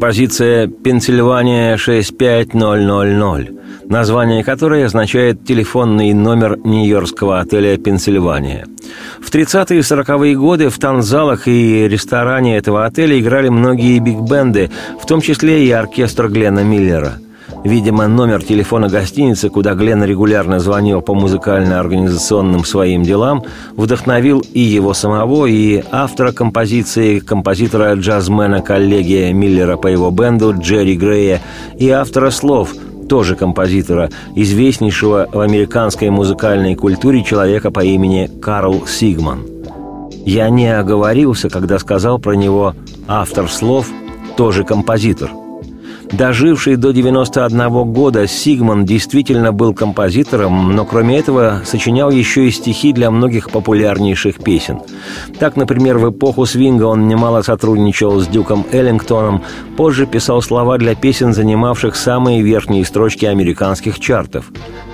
Композиция 0.05 0.67
«Пенсильвания 0.67 1.79
65000», 1.79 3.89
название 3.89 4.45
которой 4.45 4.85
означает 4.85 5.47
телефонный 5.47 6.13
номер 6.13 6.59
нью-йоркского 6.59 7.41
отеля 7.41 7.79
«Пенсильвания». 7.79 8.67
В 9.23 9.33
30-е 9.33 9.79
и 9.79 9.81
40-е 9.81 10.37
годы 10.37 10.69
в 10.69 10.79
танзалах 10.79 11.49
и 11.49 11.89
ресторане 11.89 12.59
этого 12.59 12.85
отеля 12.85 13.19
играли 13.19 13.49
многие 13.49 13.99
биг-бенды, 13.99 14.71
в 15.01 15.07
том 15.07 15.23
числе 15.23 15.65
и 15.65 15.71
оркестр 15.71 16.29
Глена 16.29 16.61
Миллера– 16.61 17.15
Видимо, 17.65 18.07
номер 18.09 18.45
телефона 18.45 18.91
гостиницы, 18.91 19.49
куда 19.49 19.73
Глен 19.73 20.05
регулярно 20.05 20.61
звонил 20.61 21.01
по 21.01 21.15
музыкально-организационным 21.15 22.63
своим 22.63 23.05
делам, 23.05 23.43
вдохновил 23.75 24.45
и 24.53 24.61
его 24.61 24.93
самого, 24.93 25.47
и 25.47 25.83
автора 25.91 26.33
композиции, 26.33 27.21
композитора 27.21 27.95
джазмена 27.95 28.61
коллеги 28.61 29.33
Миллера 29.33 29.79
по 29.79 29.87
его 29.87 30.11
бенду 30.11 30.55
Джерри 30.55 30.95
Грея, 30.95 31.41
и 31.79 31.89
автора 31.89 32.31
слов, 32.31 32.75
тоже 33.09 33.35
композитора, 33.35 34.11
известнейшего 34.37 35.27
в 35.33 35.41
американской 35.41 36.11
музыкальной 36.11 36.75
культуре 36.75 37.25
человека 37.25 37.71
по 37.71 37.83
имени 37.83 38.31
Карл 38.43 38.87
Сигман. 38.87 39.47
Я 40.27 40.51
не 40.51 40.69
оговорился, 40.69 41.49
когда 41.49 41.79
сказал 41.79 42.19
про 42.19 42.35
него 42.35 42.75
автор 43.09 43.49
слов, 43.49 43.89
тоже 44.37 44.65
композитор– 44.65 45.31
Доживший 46.19 46.77
до 46.77 46.93
91 46.93 47.93
года, 47.93 48.29
Сигман 48.29 48.85
действительно 48.85 49.53
был 49.53 49.75
композитором, 49.75 50.73
но 50.77 50.85
кроме 50.85 51.19
этого 51.19 51.63
сочинял 51.65 52.11
еще 52.11 52.47
и 52.47 52.53
стихи 52.53 52.93
для 52.93 53.11
многих 53.11 53.51
популярнейших 53.51 54.37
песен. 54.37 54.79
Так, 55.41 55.57
например, 55.57 55.99
в 55.99 56.11
эпоху 56.11 56.47
свинга 56.47 56.85
он 56.85 57.09
немало 57.09 57.43
сотрудничал 57.43 58.21
с 58.21 58.29
Дюком 58.29 58.65
Эллингтоном, 58.71 59.43
позже 59.77 60.07
писал 60.07 60.43
слова 60.43 60.79
для 60.79 60.95
песен, 60.95 61.33
занимавших 61.33 61.97
самые 61.97 62.43
верхние 62.43 62.85
строчки 62.85 63.27
американских 63.27 64.01
чартов. 64.01 64.47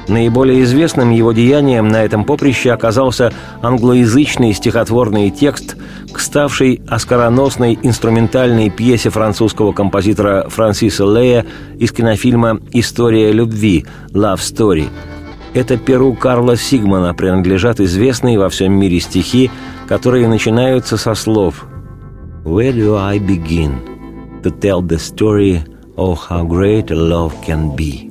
Наиболее 0.09 0.63
известным 0.65 1.11
его 1.11 1.33
деянием 1.33 1.89
на 1.89 2.03
этом 2.03 2.25
поприще 2.25 2.73
оказался 2.73 3.33
англоязычный 3.63 4.53
стихотворный 4.53 5.31
текст 5.31 5.77
к 6.13 6.19
ставшей 6.19 6.83
оскароносной 6.89 7.79
инструментальной 7.81 8.71
пьесе 8.71 9.11
французского 9.11 9.73
композитора 9.73 10.49
Франсиса 10.49 11.05
Лея 11.05 11.47
из 11.79 11.93
кинофильма 11.93 12.59
«История 12.73 13.33
любви» 13.33 13.87
«Love 14.13 14.39
Story». 14.39 14.89
Это 15.53 15.77
перу 15.77 16.15
Карла 16.15 16.57
Сигмана 16.57 17.13
принадлежат 17.13 17.81
известные 17.81 18.39
во 18.39 18.49
всем 18.49 18.73
мире 18.73 19.01
стихи, 19.01 19.51
которые 19.89 20.29
начинаются 20.29 20.97
со 20.97 21.15
слов 21.15 21.67
«Where 22.45 22.73
do 22.73 22.97
I 22.97 23.19
begin 23.19 23.90
to 24.43 24.51
tell 24.51 24.83
the 24.83 24.99
story 24.99 25.63
of 25.97 26.19
how 26.19 26.45
great 26.45 26.91
love 26.91 27.35
can 27.43 27.75
be?» 27.77 28.10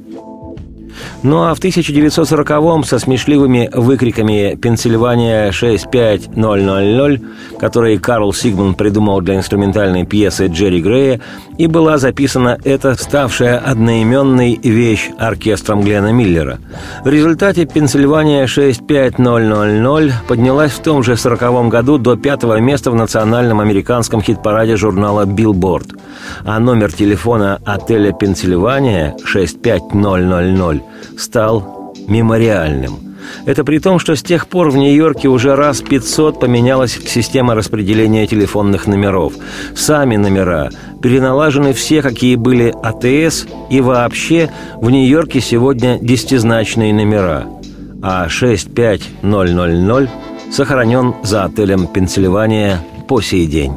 Ну 1.21 1.43
а 1.43 1.53
в 1.53 1.59
1940-м 1.59 2.83
со 2.83 2.97
смешливыми 2.99 3.69
выкриками 3.73 4.57
«Пенсильвания 4.61 5.51
65000», 5.51 7.21
которые 7.59 7.99
Карл 7.99 8.31
Сигман 8.33 8.73
придумал 8.73 9.19
для 9.21 9.35
инструментальной 9.35 10.05
пьесы 10.05 10.47
Джерри 10.47 10.81
Грея, 10.81 11.19
и 11.57 11.67
была 11.67 11.97
записана 11.97 12.57
эта 12.63 12.95
ставшая 12.95 13.57
одноименной 13.57 14.59
вещь 14.63 15.09
оркестром 15.17 15.81
Глена 15.81 16.13
Миллера. 16.13 16.59
В 17.03 17.09
результате 17.09 17.65
«Пенсильвания 17.65 18.45
65000» 18.45 20.13
поднялась 20.27 20.71
в 20.71 20.81
том 20.81 21.03
же 21.03 21.17
40 21.17 21.67
году 21.67 21.97
до 21.97 22.15
пятого 22.15 22.59
места 22.61 22.91
в 22.91 22.95
национальном 22.95 23.59
американском 23.59 24.21
хит-параде 24.21 24.77
журнала 24.77 25.25
«Билборд», 25.25 25.87
а 26.45 26.59
номер 26.59 26.93
телефона 26.93 27.59
отеля 27.65 28.13
«Пенсильвания» 28.13 29.15
65000 29.25 30.81
стал 31.17 31.93
мемориальным. 32.07 33.09
Это 33.45 33.63
при 33.63 33.79
том, 33.79 33.99
что 33.99 34.15
с 34.15 34.23
тех 34.23 34.47
пор 34.47 34.69
в 34.69 34.77
Нью-Йорке 34.77 35.27
уже 35.27 35.55
раз 35.55 35.81
500 35.81 36.39
поменялась 36.39 36.99
система 37.05 37.55
распределения 37.55 38.27
телефонных 38.27 38.87
номеров. 38.87 39.33
Сами 39.75 40.15
номера 40.15 40.69
переналажены 41.01 41.73
все, 41.73 42.01
какие 42.01 42.35
были 42.35 42.73
АТС, 42.83 43.45
и 43.69 43.81
вообще 43.81 44.49
в 44.77 44.89
Нью-Йорке 44.89 45.41
сегодня 45.41 45.99
десятизначные 45.99 46.93
номера. 46.93 47.45
А 48.01 48.29
65000 48.29 50.09
сохранен 50.51 51.13
за 51.23 51.45
отелем 51.45 51.87
«Пенсильвания» 51.87 52.81
по 53.07 53.21
сей 53.21 53.45
день. 53.45 53.73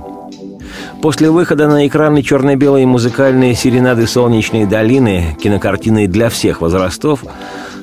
После 1.03 1.31
выхода 1.31 1.67
на 1.67 1.85
экраны 1.89 2.23
черно-белой 2.23 2.87
музыкальные 2.87 3.57
серенады 3.57 4.07
«Солнечной 4.07 4.67
долины», 4.67 5.37
кинокартины 5.43 6.07
для 6.07 6.29
всех 6.29 6.61
возрастов, 6.61 7.25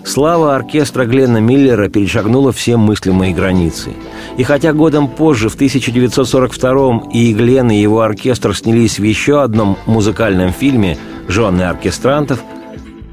слава 0.06 0.56
оркестра 0.56 1.04
Гленна 1.04 1.40
Миллера 1.40 1.90
перешагнула 1.90 2.54
все 2.54 2.78
мыслимые 2.78 3.34
границы. 3.34 3.90
И 4.38 4.44
хотя 4.44 4.72
годом 4.72 5.10
позже, 5.10 5.50
в 5.50 5.58
1942-м, 5.58 7.10
и 7.10 7.34
Гленн, 7.34 7.72
и 7.72 7.82
его 7.82 8.00
оркестр 8.04 8.56
снялись 8.56 9.00
в 9.00 9.04
еще 9.04 9.44
одном 9.44 9.78
музыкальном 9.86 10.54
фильме 10.54 10.98
«Жены 11.28 11.64
оркестрантов», 11.64 12.40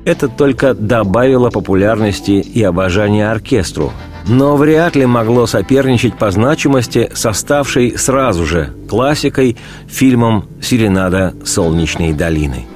это 0.05 0.29
только 0.29 0.75
добавило 0.75 1.51
популярности 1.51 2.31
и 2.31 2.63
обожания 2.63 3.29
оркестру, 3.29 3.91
но 4.29 4.57
вряд 4.57 4.97
ли 4.97 5.07
могло 5.07 5.47
соперничать 5.47 6.19
по 6.19 6.31
значимости 6.31 7.11
с 7.15 7.27
оставшей 7.27 7.97
сразу 7.97 8.45
же 8.45 8.73
классикой 8.89 9.57
фильмом 9.89 10.47
«Серенада 10.61 11.35
солнечной 11.45 12.13
долины». 12.13 12.67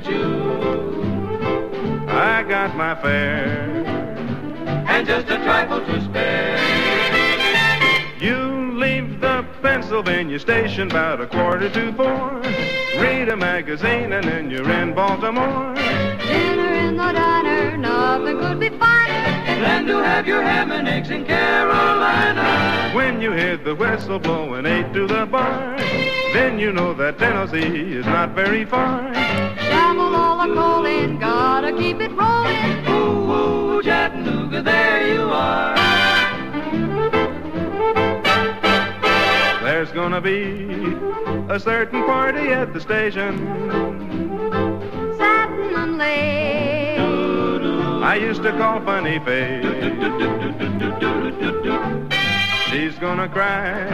Choo-Choo? 0.00 1.28
I 2.08 2.42
got 2.42 2.76
my 2.76 2.94
fare. 2.96 3.84
And 4.88 5.06
just 5.06 5.28
a 5.28 5.36
trifle 5.36 5.84
to 5.84 6.00
spare. 6.04 6.58
You 8.20 8.72
leave 8.78 9.20
the 9.20 9.44
Pennsylvania 9.62 10.38
station 10.38 10.90
about 10.90 11.20
a 11.20 11.26
quarter 11.26 11.68
to 11.70 11.92
four. 11.92 12.40
Read 13.00 13.28
a 13.28 13.36
magazine 13.36 14.12
and 14.12 14.24
then 14.26 14.50
you're 14.50 14.70
in 14.70 14.94
Baltimore. 14.94 15.74
Dinner 15.74 16.74
in 16.74 16.96
the 16.96 17.12
diner, 17.12 17.76
nothing 17.76 18.38
could 18.38 18.60
be 18.60 18.70
finer 18.70 19.60
than 19.62 19.86
to 19.86 19.98
have 19.98 20.26
your 20.26 20.42
ham 20.42 20.72
and 20.72 20.88
eggs 20.88 21.10
in 21.10 21.24
Carolina. 21.24 22.92
When 22.94 23.20
you 23.20 23.32
hear 23.32 23.56
the 23.56 23.74
whistle 23.74 24.18
blowing 24.18 24.66
eight 24.66 24.92
to 24.94 25.06
the 25.06 25.26
bar, 25.26 25.76
then 26.32 26.58
you 26.58 26.72
know 26.72 26.94
that 26.94 27.18
Tennessee 27.18 27.92
is 27.92 28.06
not 28.06 28.30
very 28.34 28.64
far. 28.64 29.27
All 30.18 30.54
coal 30.54 30.84
in, 30.86 31.18
gotta 31.18 31.72
keep 31.72 32.00
it 32.00 32.12
rolling. 32.12 32.86
Ooh, 32.88 33.32
ooh, 33.32 33.82
Chattanooga, 33.82 34.62
there 34.62 35.14
you 35.14 35.22
are. 35.22 35.76
There's 39.62 39.92
gonna 39.92 40.20
be 40.20 40.96
a 41.48 41.60
certain 41.60 42.04
party 42.04 42.48
at 42.48 42.72
the 42.72 42.80
station. 42.80 43.38
Satin 45.18 45.74
and 45.82 45.98
lace. 45.98 46.98
I 48.02 48.16
used 48.16 48.42
to 48.42 48.52
call 48.52 48.80
Funny 48.80 49.18
Face. 49.20 49.64
She's 52.70 52.98
gonna 52.98 53.28
cry 53.28 53.86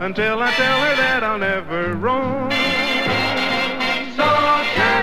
until 0.00 0.42
I 0.42 0.50
tell 0.52 0.80
her 0.80 0.96
that 0.96 1.22
I'll 1.24 1.38
never 1.38 1.94
roam. 1.94 2.50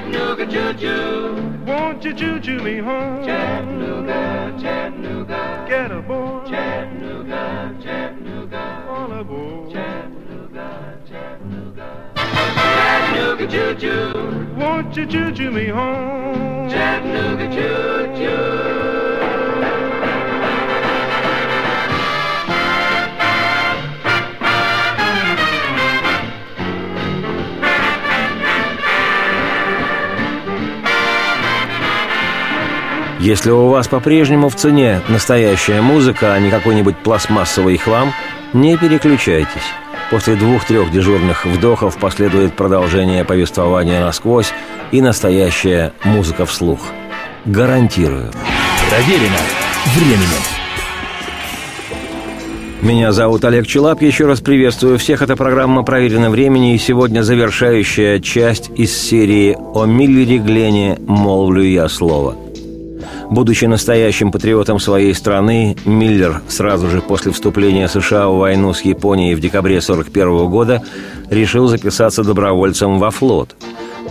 Chattanooga 0.04 0.46
choo-choo, 0.46 1.64
won't 1.66 2.04
you 2.04 2.14
choo-choo 2.14 2.60
me 2.60 2.78
home? 2.80 3.24
Chattanooga, 3.26 4.54
Chattanooga, 4.62 5.66
get 5.68 5.92
aboard. 5.92 6.46
Chattanooga, 6.48 7.74
Chattanooga, 7.82 8.86
all 8.90 9.12
aboard. 9.14 9.72
Chattanooga, 9.72 11.00
Chattanooga. 11.10 12.12
Chattanooga 12.16 13.48
choo-choo, 13.48 14.56
won't 14.58 14.98
you 14.98 15.06
choo-choo 15.06 15.52
me 15.52 15.68
home? 15.68 16.70
Chattanooga 16.70 17.48
choo-choo. 17.56 19.13
Если 33.24 33.52
у 33.52 33.70
вас 33.70 33.88
по-прежнему 33.88 34.50
в 34.50 34.56
цене 34.56 35.00
настоящая 35.08 35.80
музыка, 35.80 36.34
а 36.34 36.40
не 36.42 36.50
какой-нибудь 36.50 36.98
пластмассовый 36.98 37.78
хлам, 37.78 38.12
не 38.52 38.76
переключайтесь. 38.76 39.48
После 40.12 40.36
двух-трех 40.36 40.92
дежурных 40.92 41.46
вдохов 41.46 41.96
последует 41.96 42.54
продолжение 42.54 43.24
повествования 43.24 44.02
насквозь 44.02 44.52
и 44.92 45.00
настоящая 45.00 45.94
музыка 46.04 46.46
вслух. 46.46 46.82
Гарантирую. 47.46 48.30
Проверено 48.90 49.40
временем. 49.96 50.44
Меня 52.82 53.14
зовут 53.14 53.46
Олег 53.46 53.66
Челап. 53.68 54.02
Еще 54.02 54.26
раз 54.26 54.42
приветствую 54.42 55.00
всех. 55.00 55.22
Это 55.22 55.38
программа 55.38 55.84
«Проверено 55.84 56.30
времени» 56.30 56.76
и 56.76 56.78
сегодня 56.78 57.22
завершающая 57.22 58.20
часть 58.20 58.70
из 58.76 58.94
серии 58.94 59.56
«О 59.58 59.86
Миллере 59.86 60.40
Глене 60.40 60.98
молвлю 61.08 61.64
я 61.64 61.88
слово». 61.88 62.43
Будучи 63.34 63.66
настоящим 63.66 64.32
патриотом 64.32 64.80
своей 64.80 65.16
страны, 65.16 65.76
Миллер 65.86 66.44
сразу 66.48 66.88
же 66.88 67.02
после 67.02 67.32
вступления 67.32 67.88
США 67.88 68.28
в 68.28 68.38
войну 68.38 68.74
с 68.74 68.82
Японией 68.82 69.34
в 69.34 69.40
декабре 69.40 69.80
1941 69.80 70.52
года 70.52 70.84
решил 71.32 71.66
записаться 71.66 72.24
добровольцем 72.24 73.00
во 73.00 73.10
флот. 73.10 73.56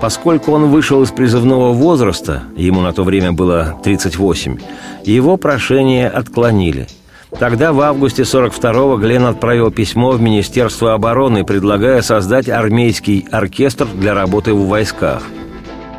Поскольку 0.01 0.51
он 0.51 0.71
вышел 0.73 1.05
из 1.05 1.13
призывного 1.13 1.73
возраста, 1.73 2.43
ему 2.57 2.81
на 2.81 2.93
то 2.93 3.05
время 3.05 3.31
было 3.31 3.81
38, 3.85 4.59
его 5.05 5.37
прошение 5.37 6.09
отклонили– 6.09 6.89
Тогда, 7.39 7.73
в 7.73 7.81
августе 7.81 8.25
42-го, 8.25 8.99
Глен 8.99 9.25
отправил 9.25 9.71
письмо 9.71 10.11
в 10.11 10.21
Министерство 10.21 10.93
обороны, 10.93 11.45
предлагая 11.45 12.03
создать 12.03 12.51
армейский 12.51 13.27
оркестр 13.33 13.87
для 13.95 14.13
работы 14.13 14.53
в 14.53 14.67
войсках. 14.67 15.23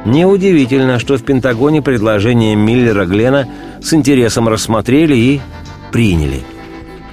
Неудивительно, 0.05 0.99
что 0.99 1.17
в 1.17 1.23
Пентагоне 1.23 1.81
предложение 1.81 2.55
Миллера 2.55 3.05
Глена 3.05 3.47
с 3.81 3.93
интересом 3.93 4.49
рассмотрели 4.49 5.15
и 5.15 5.41
приняли. 5.91 6.41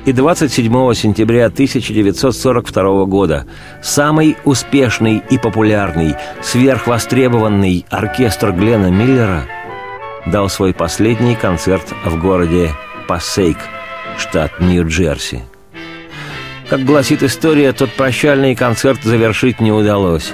И 0.07 0.13
27 0.13 0.95
сентября 0.95 1.47
1942 1.47 3.05
года 3.05 3.47
самый 3.83 4.37
успешный 4.45 5.23
и 5.31 5.39
популярный, 5.39 6.15
сверхвостребованный 6.43 7.85
оркестр 7.91 8.53
Глена 8.53 8.91
Миллера 8.91 9.45
дал 10.27 10.49
свой 10.49 10.75
последний 10.75 11.35
концерт 11.35 11.87
в 12.05 12.21
городе 12.21 12.73
Пассейк– 13.07 13.59
штат 14.19 14.61
Нью-Джерси. 14.61 15.43
Как 16.69 16.85
гласит 16.85 17.23
история, 17.23 17.73
тот 17.73 17.91
прощальный 17.93 18.55
концерт 18.55 19.03
завершить 19.03 19.61
не 19.61 19.73
удалось. 19.73 20.33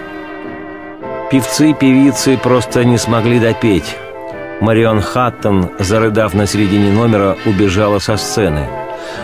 Певцы 1.31 1.71
и 1.71 1.75
певицы 1.75 2.37
просто 2.37 2.85
не 2.85 2.99
смогли 2.99 3.41
допеть. 3.41 3.97
Марион 4.61 5.01
Хаттон, 5.01 5.71
зарыдав 5.79 6.35
на 6.35 6.47
середине 6.47 6.93
номера, 6.93 7.37
убежала 7.45 7.99
со 7.99 8.17
сцены. 8.17 8.69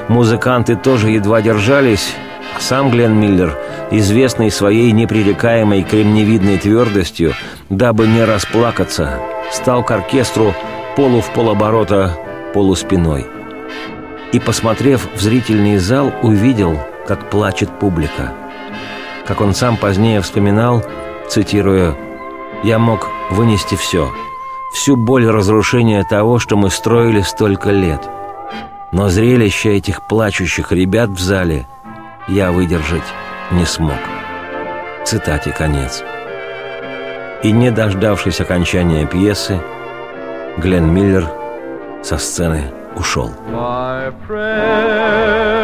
Музыканты 0.09 0.75
тоже 0.77 1.11
едва 1.11 1.41
держались, 1.43 2.15
а 2.57 2.61
сам 2.61 2.91
Глен 2.91 3.19
Миллер, 3.19 3.57
известный 3.91 4.51
своей 4.51 4.91
непререкаемой 4.93 5.85
кремневидной 5.85 6.59
твердостью, 6.59 7.35
дабы 7.71 8.07
не 8.07 8.25
расплакаться, 8.25 9.21
стал 9.53 9.85
к 9.85 9.91
оркестру 9.93 10.55
полу 10.97 11.21
в 11.21 11.31
полоборота, 11.31 12.19
полуспиной 12.53 13.27
и, 14.33 14.41
посмотрев 14.41 15.09
в 15.15 15.21
зрительный 15.21 15.77
зал, 15.77 16.12
увидел, 16.23 16.79
как 17.07 17.31
плачет 17.31 17.71
публика. 17.79 18.33
Как 19.27 19.41
он 19.41 19.55
сам 19.55 19.77
позднее 19.77 20.21
вспоминал, 20.21 20.85
цитируя, 21.29 21.97
«Я 22.63 22.79
мог 22.79 23.09
вынести 23.31 23.75
все, 23.75 24.11
всю 24.73 24.97
боль 24.97 25.27
разрушения 25.27 26.05
того, 26.05 26.39
что 26.39 26.57
мы 26.57 26.71
строили 26.71 27.21
столько 27.23 27.71
лет. 27.71 28.09
Но 28.93 29.09
зрелище 29.09 29.77
этих 29.77 30.07
плачущих 30.07 30.73
ребят 30.73 31.11
в 31.11 31.21
зале 31.21 31.67
я 32.29 32.53
выдержать 32.53 33.03
не 33.51 33.65
смог». 33.65 33.99
Цитате 35.05 35.53
конец. 35.53 36.05
И 37.43 37.51
не 37.51 37.71
дождавшись 37.73 38.41
окончания 38.41 39.05
пьесы, 39.07 39.61
Глен 40.59 40.93
Миллер 40.93 41.29
со 42.03 42.19
сцены 42.19 42.73
ушел. 42.95 43.31
My 43.51 44.13
prayer 44.29 45.63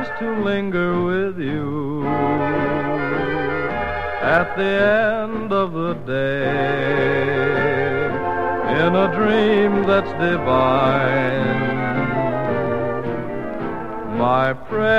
is 0.00 0.08
to 0.20 0.42
linger 0.42 1.02
with 1.02 1.38
you 1.38 1.77
at 4.38 4.50
the 4.56 4.62
end 4.62 5.52
of 5.52 5.72
the 5.72 5.94
day 6.06 6.48
in 8.82 8.94
a 8.94 9.08
dream 9.18 9.72
that's 9.84 10.12
divine. 10.12 11.58
My 14.16 14.52
prayer 14.52 14.92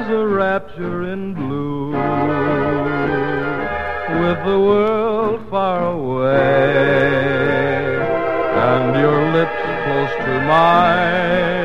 is 0.00 0.06
a 0.08 0.26
rapture 0.26 1.04
in 1.12 1.34
blue 1.34 1.92
with 4.22 4.38
the 4.50 4.58
world 4.68 5.40
far 5.48 5.80
away 5.92 6.96
and 8.70 8.96
your 9.04 9.20
lips 9.36 9.62
close 9.84 10.14
to 10.26 10.32
mine 10.48 11.55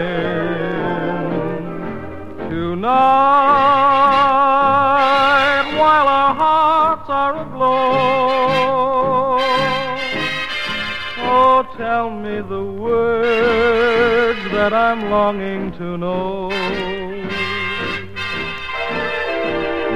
that 14.61 14.73
I'm 14.73 15.09
longing 15.09 15.71
to 15.79 15.97
know. 15.97 16.49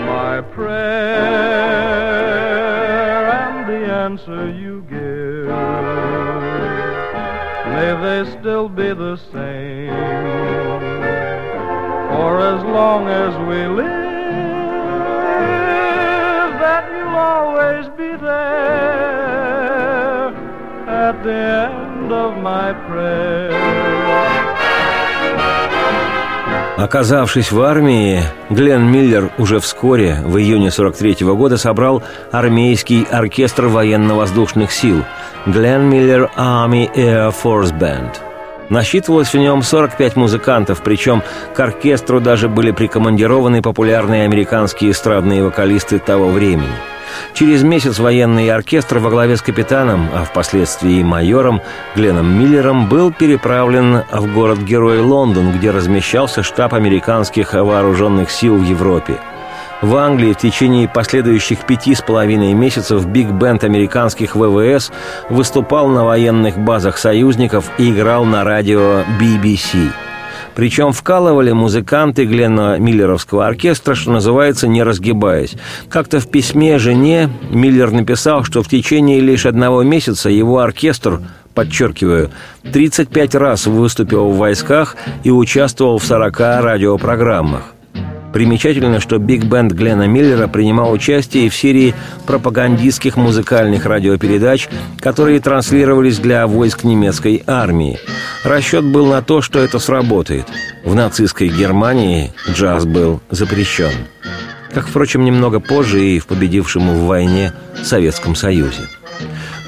My 0.07 0.41
prayer 0.41 0.89
and 3.41 3.69
the 3.69 3.81
answer 4.05 4.49
you 4.49 4.81
give, 4.89 5.49
may 7.73 7.91
they 8.05 8.21
still 8.39 8.67
be 8.67 8.89
the 9.05 9.17
same. 9.31 9.93
For 12.09 12.31
as 12.53 12.63
long 12.63 13.07
as 13.07 13.37
we 13.47 13.67
live, 13.67 13.93
that 16.65 16.83
you'll 16.91 17.19
always 17.37 17.85
be 17.89 18.11
there 18.17 18.73
at 20.89 21.23
the 21.23 21.54
Оказавшись 26.77 27.53
в 27.53 27.61
армии, 27.61 28.21
Глен 28.49 28.91
Миллер 28.91 29.31
уже 29.37 29.59
вскоре, 29.59 30.19
в 30.25 30.37
июне 30.37 30.71
43 30.71 31.23
-го 31.23 31.35
года, 31.35 31.57
собрал 31.57 32.03
армейский 32.33 33.07
оркестр 33.09 33.67
военно-воздушных 33.67 34.73
сил 34.73 35.05
Глен 35.45 35.89
Миллер 35.89 36.29
Army 36.35 36.93
Air 36.93 37.33
Force 37.43 37.71
Band. 37.71 38.17
Насчитывалось 38.69 39.33
в 39.33 39.37
нем 39.37 39.61
45 39.61 40.17
музыкантов, 40.17 40.81
причем 40.81 41.23
к 41.53 41.59
оркестру 41.61 42.19
даже 42.19 42.49
были 42.49 42.71
прикомандированы 42.71 43.61
популярные 43.61 44.25
американские 44.25 44.91
эстрадные 44.91 45.43
вокалисты 45.43 45.99
того 45.99 46.27
времени– 46.27 46.75
Через 47.33 47.63
месяц 47.63 47.99
военный 47.99 48.49
оркестр 48.49 48.99
во 48.99 49.09
главе 49.09 49.37
с 49.37 49.41
капитаном, 49.41 50.09
а 50.13 50.23
впоследствии 50.23 50.99
и 50.99 51.03
майором 51.03 51.61
Гленном 51.95 52.39
Миллером 52.39 52.87
был 52.87 53.11
переправлен 53.11 54.03
в 54.11 54.33
город-герой 54.33 54.99
Лондон, 54.99 55.51
где 55.51 55.71
размещался 55.71 56.43
штаб 56.43 56.73
американских 56.73 57.53
вооруженных 57.53 58.31
сил 58.31 58.55
в 58.55 58.63
Европе. 58.63 59.15
В 59.81 59.95
Англии 59.97 60.33
в 60.33 60.37
течение 60.37 60.87
последующих 60.87 61.65
пяти 61.65 61.95
с 61.95 62.01
половиной 62.01 62.53
месяцев 62.53 63.05
биг-бенд 63.05 63.63
американских 63.63 64.35
ВВС 64.35 64.91
выступал 65.29 65.89
на 65.89 66.05
военных 66.05 66.57
базах 66.57 66.97
союзников 66.97 67.69
и 67.77 67.91
играл 67.91 68.25
на 68.25 68.43
радио 68.43 69.03
BBC– 69.19 69.91
причем 70.55 70.93
вкалывали 70.93 71.51
музыканты 71.51 72.25
Глена 72.25 72.77
Миллеровского 72.79 73.45
оркестра, 73.45 73.93
что 73.93 74.11
называется, 74.11 74.67
не 74.67 74.83
разгибаясь. 74.83 75.55
Как-то 75.89 76.19
в 76.19 76.27
письме 76.27 76.79
жене 76.79 77.29
Миллер 77.51 77.91
написал, 77.91 78.43
что 78.43 78.63
в 78.63 78.69
течение 78.69 79.19
лишь 79.19 79.45
одного 79.45 79.83
месяца 79.83 80.29
его 80.29 80.59
оркестр 80.59 81.21
подчеркиваю, 81.53 82.31
35 82.71 83.35
раз 83.35 83.65
выступил 83.65 84.29
в 84.29 84.37
войсках 84.37 84.95
и 85.23 85.31
участвовал 85.31 85.97
в 85.97 86.03
40 86.03 86.39
радиопрограммах. 86.39 87.74
Примечательно, 88.35 88.99
что 88.99 89.17
биг-бенд 89.17 89.71
Глена 89.71 90.07
Миллера 90.07 90.49
принимал 90.49 90.91
участие 90.91 91.49
в 91.49 91.55
серии 91.55 91.95
пропагандистских 92.25 93.15
музыкальных 93.15 93.85
радиопередач, 93.85 94.67
которые 94.99 95.39
транслировались 95.39 96.19
для 96.19 96.45
войск 96.45 96.83
немецкой 96.83 97.43
армии. 97.47 97.97
Расчет 98.43 98.83
был 98.83 99.05
на 99.05 99.21
то, 99.21 99.41
что 99.41 99.59
это 99.59 99.79
сработает. 99.79 100.47
В 100.83 100.93
нацистской 100.95 101.47
Германии 101.47 102.33
джаз 102.51 102.83
был 102.83 103.21
запрещен. 103.29 103.93
Как, 104.73 104.89
впрочем, 104.89 105.23
немного 105.23 105.61
позже 105.61 106.05
и 106.05 106.19
в 106.19 106.25
победившем 106.25 106.89
в 106.89 107.05
войне 107.05 107.53
Советском 107.85 108.35
Союзе. 108.35 108.81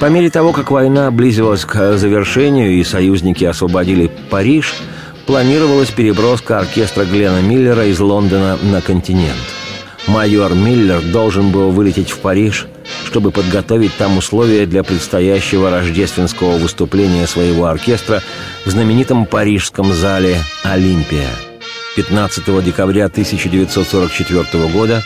По 0.02 0.08
мере 0.08 0.30
того, 0.30 0.52
как 0.52 0.72
война 0.72 1.10
близилась 1.10 1.64
к 1.64 1.98
завершению 1.98 2.74
и 2.74 2.84
союзники 2.84 3.46
освободили 3.46 4.12
Париж– 4.30 4.76
планировалась 5.28 5.92
переброска 5.92 6.60
оркестра 6.60 7.06
Глена 7.06 7.42
Миллера 7.42 7.86
из 7.86 8.00
Лондона 8.00 8.58
на 8.64 8.82
континент. 8.82 9.36
Майор 10.08 10.56
Миллер 10.56 11.02
должен 11.02 11.52
был 11.52 11.70
вылететь 11.72 12.10
в 12.10 12.20
Париж 12.20 12.66
чтобы 13.06 13.32
подготовить 13.32 13.96
там 13.98 14.18
условия 14.18 14.66
для 14.66 14.84
предстоящего 14.84 15.70
рождественского 15.70 16.58
выступления 16.58 17.28
своего 17.28 17.66
оркестра 17.66 18.22
в 18.66 18.70
знаменитом 18.70 19.26
парижском 19.26 19.94
зале 19.94 20.40
«Олимпия». 20.64 21.30
15 21.96 22.64
декабря 22.64 23.06
1944 23.06 24.68
года 24.68 25.04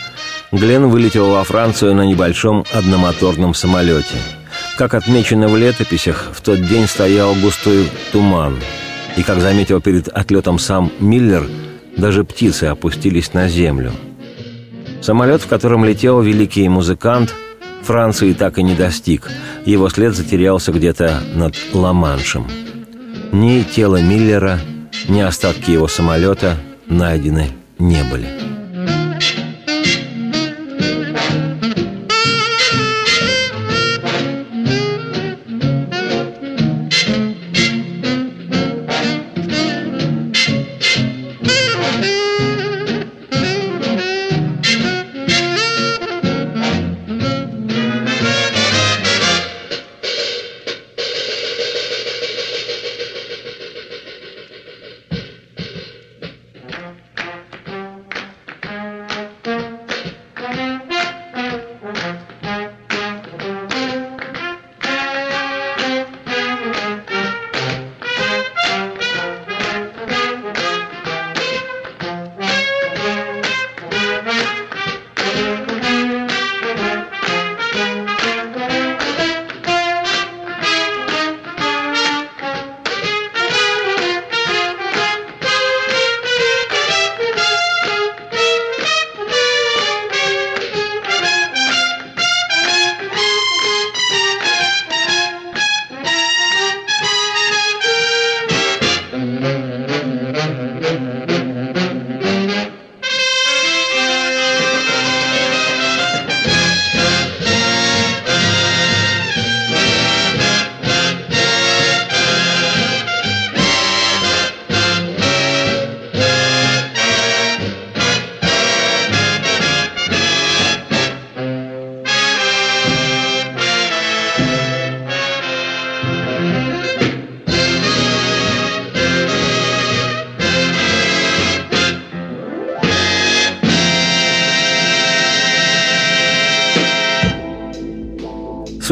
Глен 0.50 0.88
вылетел 0.90 1.30
во 1.30 1.42
Францию 1.44 1.94
на 1.94 2.02
небольшом 2.02 2.64
одномоторном 2.72 3.54
самолете. 3.54 4.16
Как 4.76 4.92
отмечено 4.92 5.48
в 5.48 5.56
летописях, 5.56 6.30
в 6.34 6.42
тот 6.42 6.60
день 6.66 6.86
стоял 6.86 7.34
густой 7.36 7.88
туман. 8.12 8.58
И, 9.16 9.22
как 9.22 9.40
заметил 9.40 9.80
перед 9.80 10.08
отлетом 10.08 10.58
сам 10.58 10.90
Миллер, 11.00 11.48
даже 11.96 12.24
птицы 12.24 12.64
опустились 12.64 13.34
на 13.34 13.48
землю. 13.48 13.92
Самолет, 15.02 15.42
в 15.42 15.48
котором 15.48 15.84
летел 15.84 16.20
великий 16.20 16.68
музыкант, 16.68 17.34
Франции 17.82 18.32
так 18.32 18.58
и 18.58 18.62
не 18.62 18.74
достиг. 18.74 19.28
Его 19.66 19.88
след 19.88 20.14
затерялся 20.14 20.72
где-то 20.72 21.20
над 21.34 21.56
Ла-Маншем. 21.72 22.46
Ни 23.32 23.62
тело 23.62 24.00
Миллера, 24.00 24.60
ни 25.08 25.20
остатки 25.20 25.70
его 25.70 25.88
самолета 25.88 26.56
найдены 26.86 27.48
не 27.78 28.04
были. 28.04 28.51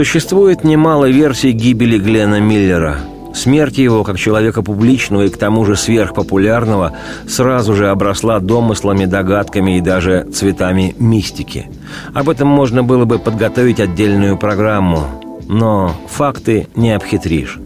Существует 0.01 0.65
немало 0.65 1.11
версий 1.11 1.53
гибели 1.53 1.99
Глена 1.99 2.41
Миллера. 2.41 3.01
Смерть 3.35 3.77
его, 3.77 4.03
как 4.03 4.19
человека 4.19 4.63
публичного 4.63 5.27
и 5.27 5.29
к 5.29 5.37
тому 5.37 5.67
же 5.67 5.77
сверхпопулярного, 5.77 6.97
сразу 7.29 7.75
же 7.75 7.91
обросла 7.91 8.41
домыслами, 8.41 9.05
догадками 9.05 9.77
и 9.77 9.83
даже 9.83 10.27
цветами 10.33 10.95
мистики. 10.99 11.71
Об 12.15 12.31
этом 12.31 12.49
можно 12.49 12.83
было 12.83 13.05
бы 13.05 13.19
подготовить 13.19 13.79
отдельную 13.79 14.39
программу, 14.39 15.05
но 15.47 15.95
факты 16.09 16.67
не 16.75 16.93
обхитришь. 16.93 17.59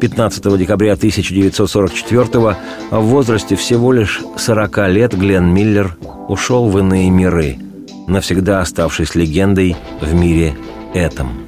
15 0.00 0.56
декабря 0.56 0.94
1944 0.94 2.56
в 2.92 3.00
возрасте 3.02 3.56
всего 3.56 3.92
лишь 3.92 4.22
40 4.38 4.88
лет 4.88 5.14
Глен 5.14 5.52
Миллер 5.52 5.98
ушел 6.28 6.70
в 6.70 6.78
иные 6.78 7.10
миры, 7.10 7.58
навсегда 8.06 8.60
оставшись 8.60 9.14
легендой 9.14 9.76
в 10.00 10.14
мире 10.14 10.54
этом 10.94 11.44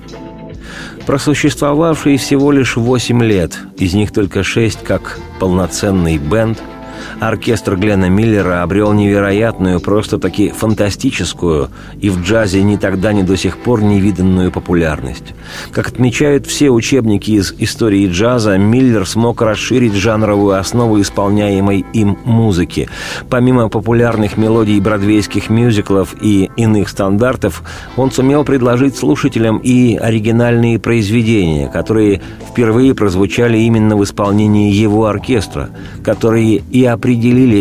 просуществовавший 1.06 2.16
всего 2.16 2.52
лишь 2.52 2.76
8 2.76 3.22
лет, 3.22 3.58
из 3.78 3.94
них 3.94 4.12
только 4.12 4.42
6 4.42 4.82
как 4.82 5.18
полноценный 5.38 6.18
бенд– 6.18 6.62
оркестр 7.20 7.76
Глена 7.76 8.08
Миллера 8.08 8.62
обрел 8.62 8.92
невероятную, 8.92 9.80
просто-таки 9.80 10.50
фантастическую 10.50 11.70
и 12.00 12.10
в 12.10 12.22
джазе 12.22 12.62
ни 12.62 12.76
тогда, 12.76 13.12
ни 13.12 13.22
до 13.22 13.36
сих 13.36 13.58
пор 13.58 13.82
невиданную 13.82 14.52
популярность. 14.52 15.34
Как 15.72 15.88
отмечают 15.88 16.46
все 16.46 16.70
учебники 16.70 17.30
из 17.32 17.54
истории 17.58 18.08
джаза, 18.08 18.58
Миллер 18.58 19.06
смог 19.06 19.42
расширить 19.42 19.94
жанровую 19.94 20.58
основу 20.58 21.00
исполняемой 21.00 21.84
им 21.92 22.18
музыки. 22.24 22.88
Помимо 23.30 23.68
популярных 23.68 24.36
мелодий 24.36 24.80
бродвейских 24.80 25.50
мюзиклов 25.50 26.14
и 26.20 26.50
иных 26.56 26.88
стандартов, 26.88 27.62
он 27.96 28.10
сумел 28.10 28.44
предложить 28.44 28.96
слушателям 28.96 29.58
и 29.58 29.96
оригинальные 29.96 30.78
произведения, 30.78 31.68
которые 31.68 32.20
впервые 32.50 32.94
прозвучали 32.94 33.58
именно 33.58 33.96
в 33.96 34.04
исполнении 34.04 34.72
его 34.72 35.06
оркестра, 35.06 35.70
которые 36.04 36.62
и 36.70 36.84
определили 36.84 37.05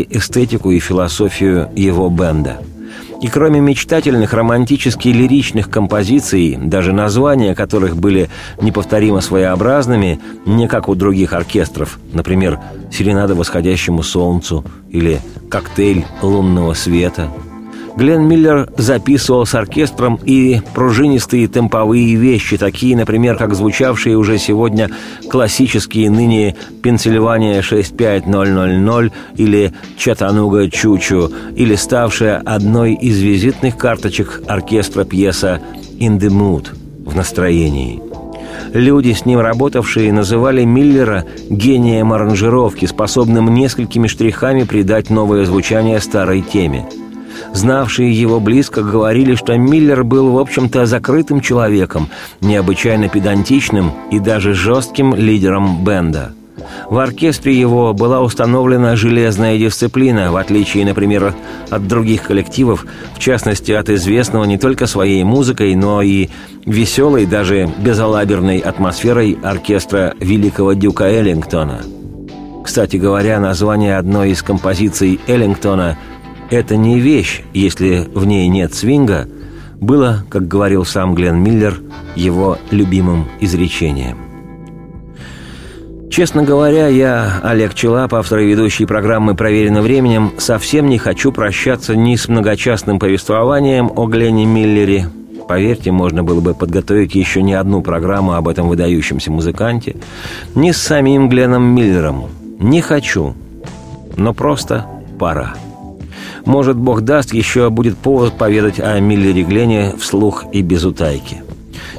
эстетику 0.09 0.71
и 0.71 0.79
философию 0.79 1.69
его 1.75 2.09
бенда. 2.09 2.57
И 3.21 3.27
кроме 3.27 3.59
мечтательных, 3.59 4.33
романтически 4.33 5.07
лиричных 5.07 5.69
композиций, 5.69 6.57
даже 6.61 6.91
названия 6.91 7.55
которых 7.55 7.95
были 7.95 8.29
неповторимо 8.61 9.21
своеобразными, 9.21 10.19
не 10.45 10.67
как 10.67 10.89
у 10.89 10.95
других 10.95 11.33
оркестров, 11.33 11.97
например, 12.13 12.59
«Серенада 12.91 13.33
восходящему 13.35 14.03
солнцу» 14.03 14.63
или 14.89 15.21
«Коктейль 15.49 16.05
лунного 16.21 16.73
света», 16.73 17.31
Глен 17.97 18.27
Миллер 18.27 18.69
записывал 18.77 19.45
с 19.45 19.55
оркестром 19.55 20.19
и 20.25 20.59
пружинистые 20.73 21.47
темповые 21.47 22.15
вещи, 22.15 22.57
такие, 22.57 22.95
например, 22.97 23.37
как 23.37 23.55
звучавшие 23.55 24.17
уже 24.17 24.37
сегодня 24.37 24.89
классические 25.29 26.09
ныне 26.09 26.57
«Пенсильвания 26.83 27.61
65000» 27.61 29.13
или 29.37 29.73
«Чатануга 29.97 30.69
Чучу», 30.69 31.31
или 31.55 31.75
ставшая 31.75 32.41
одной 32.45 32.95
из 32.95 33.21
визитных 33.21 33.77
карточек 33.77 34.41
оркестра 34.45 35.05
пьеса 35.05 35.61
«In 35.97 36.19
the 36.19 36.27
Mood» 36.27 36.67
в 37.05 37.15
настроении. 37.15 38.01
Люди, 38.73 39.13
с 39.13 39.25
ним 39.25 39.39
работавшие, 39.39 40.11
называли 40.11 40.65
Миллера 40.65 41.23
гением 41.49 42.11
аранжировки, 42.11 42.87
способным 42.87 43.53
несколькими 43.53 44.07
штрихами 44.07 44.63
придать 44.63 45.09
новое 45.09 45.45
звучание 45.45 46.01
старой 46.01 46.41
теме– 46.41 46.85
Знавшие 47.53 48.11
его 48.11 48.39
близко 48.39 48.81
говорили, 48.81 49.35
что 49.35 49.57
Миллер 49.57 50.03
был, 50.03 50.31
в 50.31 50.39
общем-то, 50.39 50.85
закрытым 50.85 51.41
человеком, 51.41 52.09
необычайно 52.41 53.09
педантичным 53.09 53.91
и 54.11 54.19
даже 54.19 54.53
жестким 54.53 55.15
лидером 55.15 55.83
бенда. 55.83 56.33
В 56.89 56.97
оркестре 56.97 57.59
его 57.59 57.93
была 57.93 58.21
установлена 58.21 58.95
железная 58.95 59.57
дисциплина, 59.57 60.31
в 60.31 60.37
отличие, 60.37 60.85
например, 60.85 61.33
от 61.69 61.87
других 61.87 62.23
коллективов, 62.23 62.85
в 63.13 63.19
частности, 63.19 63.71
от 63.71 63.89
известного 63.89 64.45
не 64.45 64.57
только 64.57 64.87
своей 64.87 65.23
музыкой, 65.23 65.75
но 65.75 66.01
и 66.01 66.29
веселой, 66.65 67.25
даже 67.25 67.69
безалаберной 67.77 68.59
атмосферой 68.59 69.37
оркестра 69.43 70.13
великого 70.19 70.73
дюка 70.73 71.05
Эллингтона. 71.05 71.81
Кстати 72.63 72.97
говоря, 72.97 73.39
название 73.39 73.97
одной 73.97 74.31
из 74.31 74.41
композиций 74.41 75.19
Эллингтона– 75.27 75.97
это 76.49 76.75
не 76.77 76.99
вещь, 76.99 77.41
если 77.53 78.07
в 78.13 78.25
ней 78.25 78.47
нет 78.47 78.73
свинга, 78.73 79.27
было, 79.79 80.23
как 80.29 80.47
говорил 80.47 80.85
сам 80.85 81.15
Глен 81.15 81.37
Миллер, 81.41 81.79
его 82.15 82.57
любимым 82.71 83.27
изречением. 83.39 84.17
Честно 86.09 86.43
говоря, 86.43 86.87
я, 86.87 87.41
Олег 87.43 87.73
Челап, 87.73 88.13
автор 88.13 88.39
и 88.39 88.47
ведущий 88.47 88.85
программы 88.85 89.35
«Проверено 89.35 89.81
временем», 89.81 90.31
совсем 90.37 90.87
не 90.87 90.97
хочу 90.97 91.33
прощаться 91.33 91.95
ни 91.95 92.15
с 92.15 92.29
многочастным 92.29 92.99
повествованием 92.99 93.91
о 93.93 94.05
Глене 94.07 94.45
Миллере. 94.45 95.09
Поверьте, 95.47 95.91
можно 95.91 96.23
было 96.23 96.39
бы 96.39 96.53
подготовить 96.53 97.15
еще 97.15 97.41
не 97.41 97.53
одну 97.53 97.81
программу 97.81 98.33
об 98.33 98.47
этом 98.47 98.69
выдающемся 98.69 99.29
музыканте, 99.29 99.97
ни 100.55 100.71
с 100.71 100.77
самим 100.77 101.27
Гленом 101.27 101.75
Миллером. 101.75 102.29
Не 102.59 102.79
хочу, 102.79 103.35
но 104.15 104.33
просто 104.33 104.85
пора. 105.19 105.55
Может, 106.45 106.77
Бог 106.77 107.01
даст, 107.01 107.33
еще 107.33 107.69
будет 107.69 107.97
повод 107.97 108.37
поведать 108.37 108.79
о 108.79 108.99
Миллере 108.99 109.43
Глене 109.43 109.93
вслух 109.97 110.45
и 110.53 110.61
без 110.61 110.85
утайки. 110.85 111.41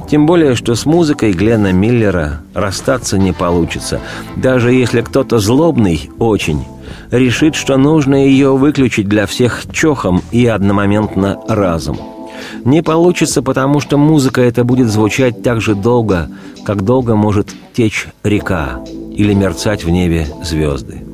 Тем 0.08 0.26
более, 0.26 0.54
что 0.54 0.74
с 0.76 0.86
музыкой 0.86 1.32
Глена 1.32 1.72
Миллера 1.72 2.42
расстаться 2.54 3.18
не 3.18 3.32
получится, 3.32 4.00
даже 4.36 4.72
если 4.72 5.00
кто-то 5.00 5.38
злобный 5.38 6.10
очень 6.18 6.64
решит, 7.10 7.56
что 7.56 7.76
нужно 7.76 8.14
ее 8.14 8.56
выключить 8.56 9.08
для 9.08 9.26
всех 9.26 9.64
чохом 9.72 10.22
и 10.30 10.46
одномоментно 10.46 11.40
разом. 11.48 11.98
Не 12.64 12.82
получится, 12.82 13.42
потому 13.42 13.80
что 13.80 13.96
музыка 13.96 14.40
эта 14.40 14.62
будет 14.62 14.88
звучать 14.88 15.42
так 15.42 15.60
же 15.60 15.74
долго, 15.74 16.28
как 16.64 16.84
долго 16.84 17.16
может 17.16 17.48
течь 17.74 18.08
река 18.22 18.80
или 19.12 19.34
мерцать 19.34 19.84
в 19.84 19.90
небе 19.90 20.28
звезды. 20.44 21.05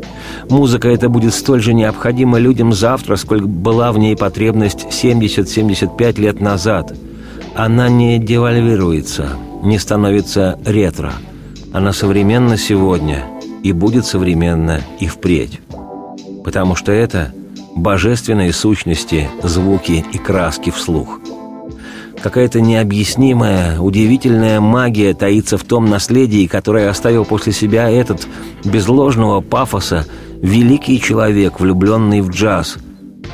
Музыка 0.53 0.89
эта 0.89 1.09
будет 1.09 1.35
столь 1.35 1.63
же 1.63 1.75
необходима 1.75 2.39
людям 2.39 2.73
завтра, 2.73 3.17
сколько 3.17 3.47
была 3.47 3.91
в 3.91 3.99
ней 3.99 4.17
потребность 4.17 4.87
70-75 4.91 6.21
лет 6.21 6.41
назад– 6.41 6.95
она 7.55 7.91
не 7.91 8.19
девальвируется, 8.19 9.37
не 9.63 9.79
становится 9.79 10.59
ретро. 10.65 11.13
Она 11.73 11.93
современна 11.93 12.57
сегодня 12.57 13.25
и 13.63 13.73
будет 13.73 14.07
современна 14.07 14.81
и 15.01 15.07
впредь. 15.07 15.61
Потому 16.45 16.75
что 16.75 16.93
это 16.93 17.33
божественные 17.77 18.53
сущности, 18.53 19.29
звуки 19.43 20.05
и 20.13 20.19
краски 20.19 20.71
вслух. 20.71 21.21
Какая-то 22.23 22.61
необъяснимая, 22.61 23.79
удивительная 23.79 24.61
магия 24.61 25.13
таится 25.13 25.59
в 25.59 25.65
том 25.65 25.91
наследии, 25.91 26.47
которое 26.47 26.89
оставил 26.89 27.25
после 27.25 27.53
себя 27.53 27.91
этот, 27.91 28.27
без 28.65 28.89
ложного 28.89 29.41
пафоса, 29.41 30.07
великий 30.43 31.01
человек, 31.01 31.59
влюбленный 31.61 32.21
в 32.21 32.29
джаз– 32.29 32.77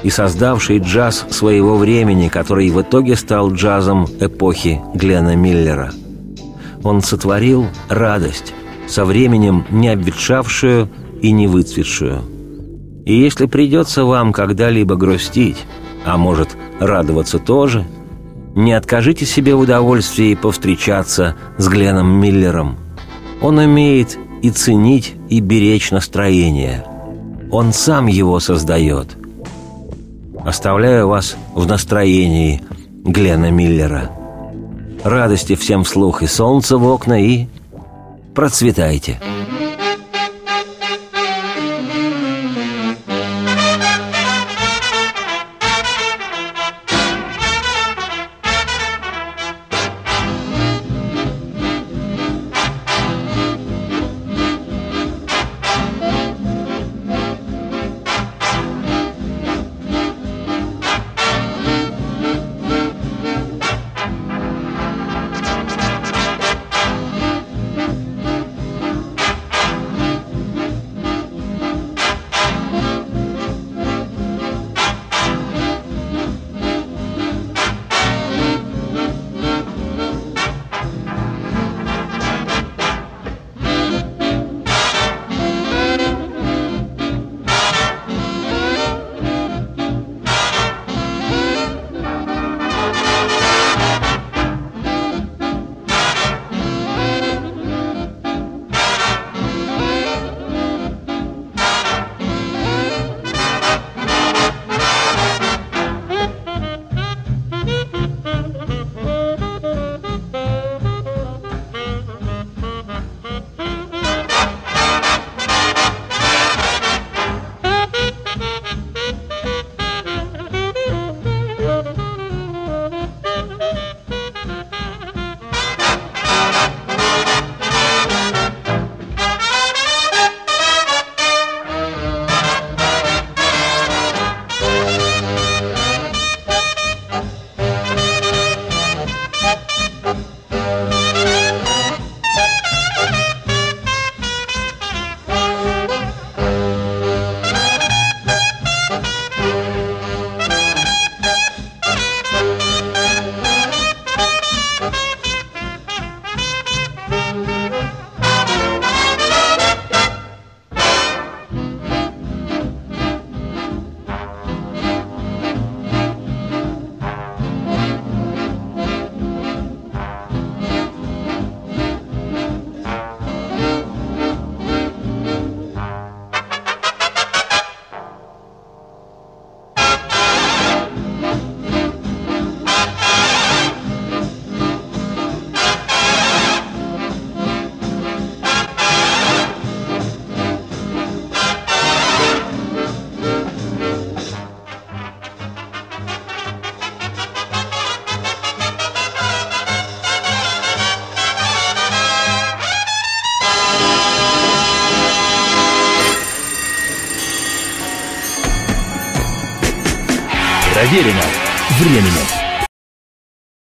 и 0.03 0.11
создавший 0.11 0.79
джаз 0.79 1.27
своего 1.31 1.77
времени, 1.77 2.29
который 2.29 2.71
в 2.71 2.81
итоге 2.81 3.17
стал 3.17 3.53
джазом 3.53 4.07
эпохи 4.21 4.81
Глена 4.95 5.37
Миллера. 5.37 5.93
Он 6.85 7.03
сотворил 7.03 7.67
радость, 7.89 8.55
со 8.87 9.05
временем 9.05 9.67
не 9.71 9.89
обветшавшую 9.89 10.89
и 11.21 11.33
не 11.33 11.47
выцветшую. 11.47 12.23
И 13.05 13.15
если 13.15 13.47
придется 13.47 14.05
вам 14.05 14.33
когда-либо 14.33 14.95
грустить, 14.97 15.65
а 16.05 16.17
может 16.17 16.57
радоваться 16.79 17.39
тоже, 17.39 17.85
не 18.55 18.73
откажите 18.73 19.27
себе 19.27 19.55
в 19.55 19.61
удовольствии 19.61 20.35
повстречаться 20.35 21.37
с 21.59 21.69
Гленом 21.69 22.09
Миллером. 22.21 22.77
Он 23.41 23.59
умеет 23.59 24.19
и 24.43 24.51
ценить, 24.51 25.15
и 25.29 25.41
беречь 25.41 25.91
настроение. 25.91 26.85
Он 27.51 27.73
сам 27.73 28.07
его 28.07 28.41
создает– 28.41 29.17
Оставляю 30.49 31.09
вас 31.09 31.37
в 31.55 31.67
настроении 31.67 32.63
Глена 33.05 33.51
Миллера. 33.51 34.11
Радости 35.05 35.57
всем 35.57 35.85
вслух 35.85 36.23
и 36.23 36.27
солнца 36.27 36.79
в 36.79 36.87
окна, 36.87 37.21
и 37.21 37.49
процветайте!» 38.35 39.21
Проверено 39.21 39.58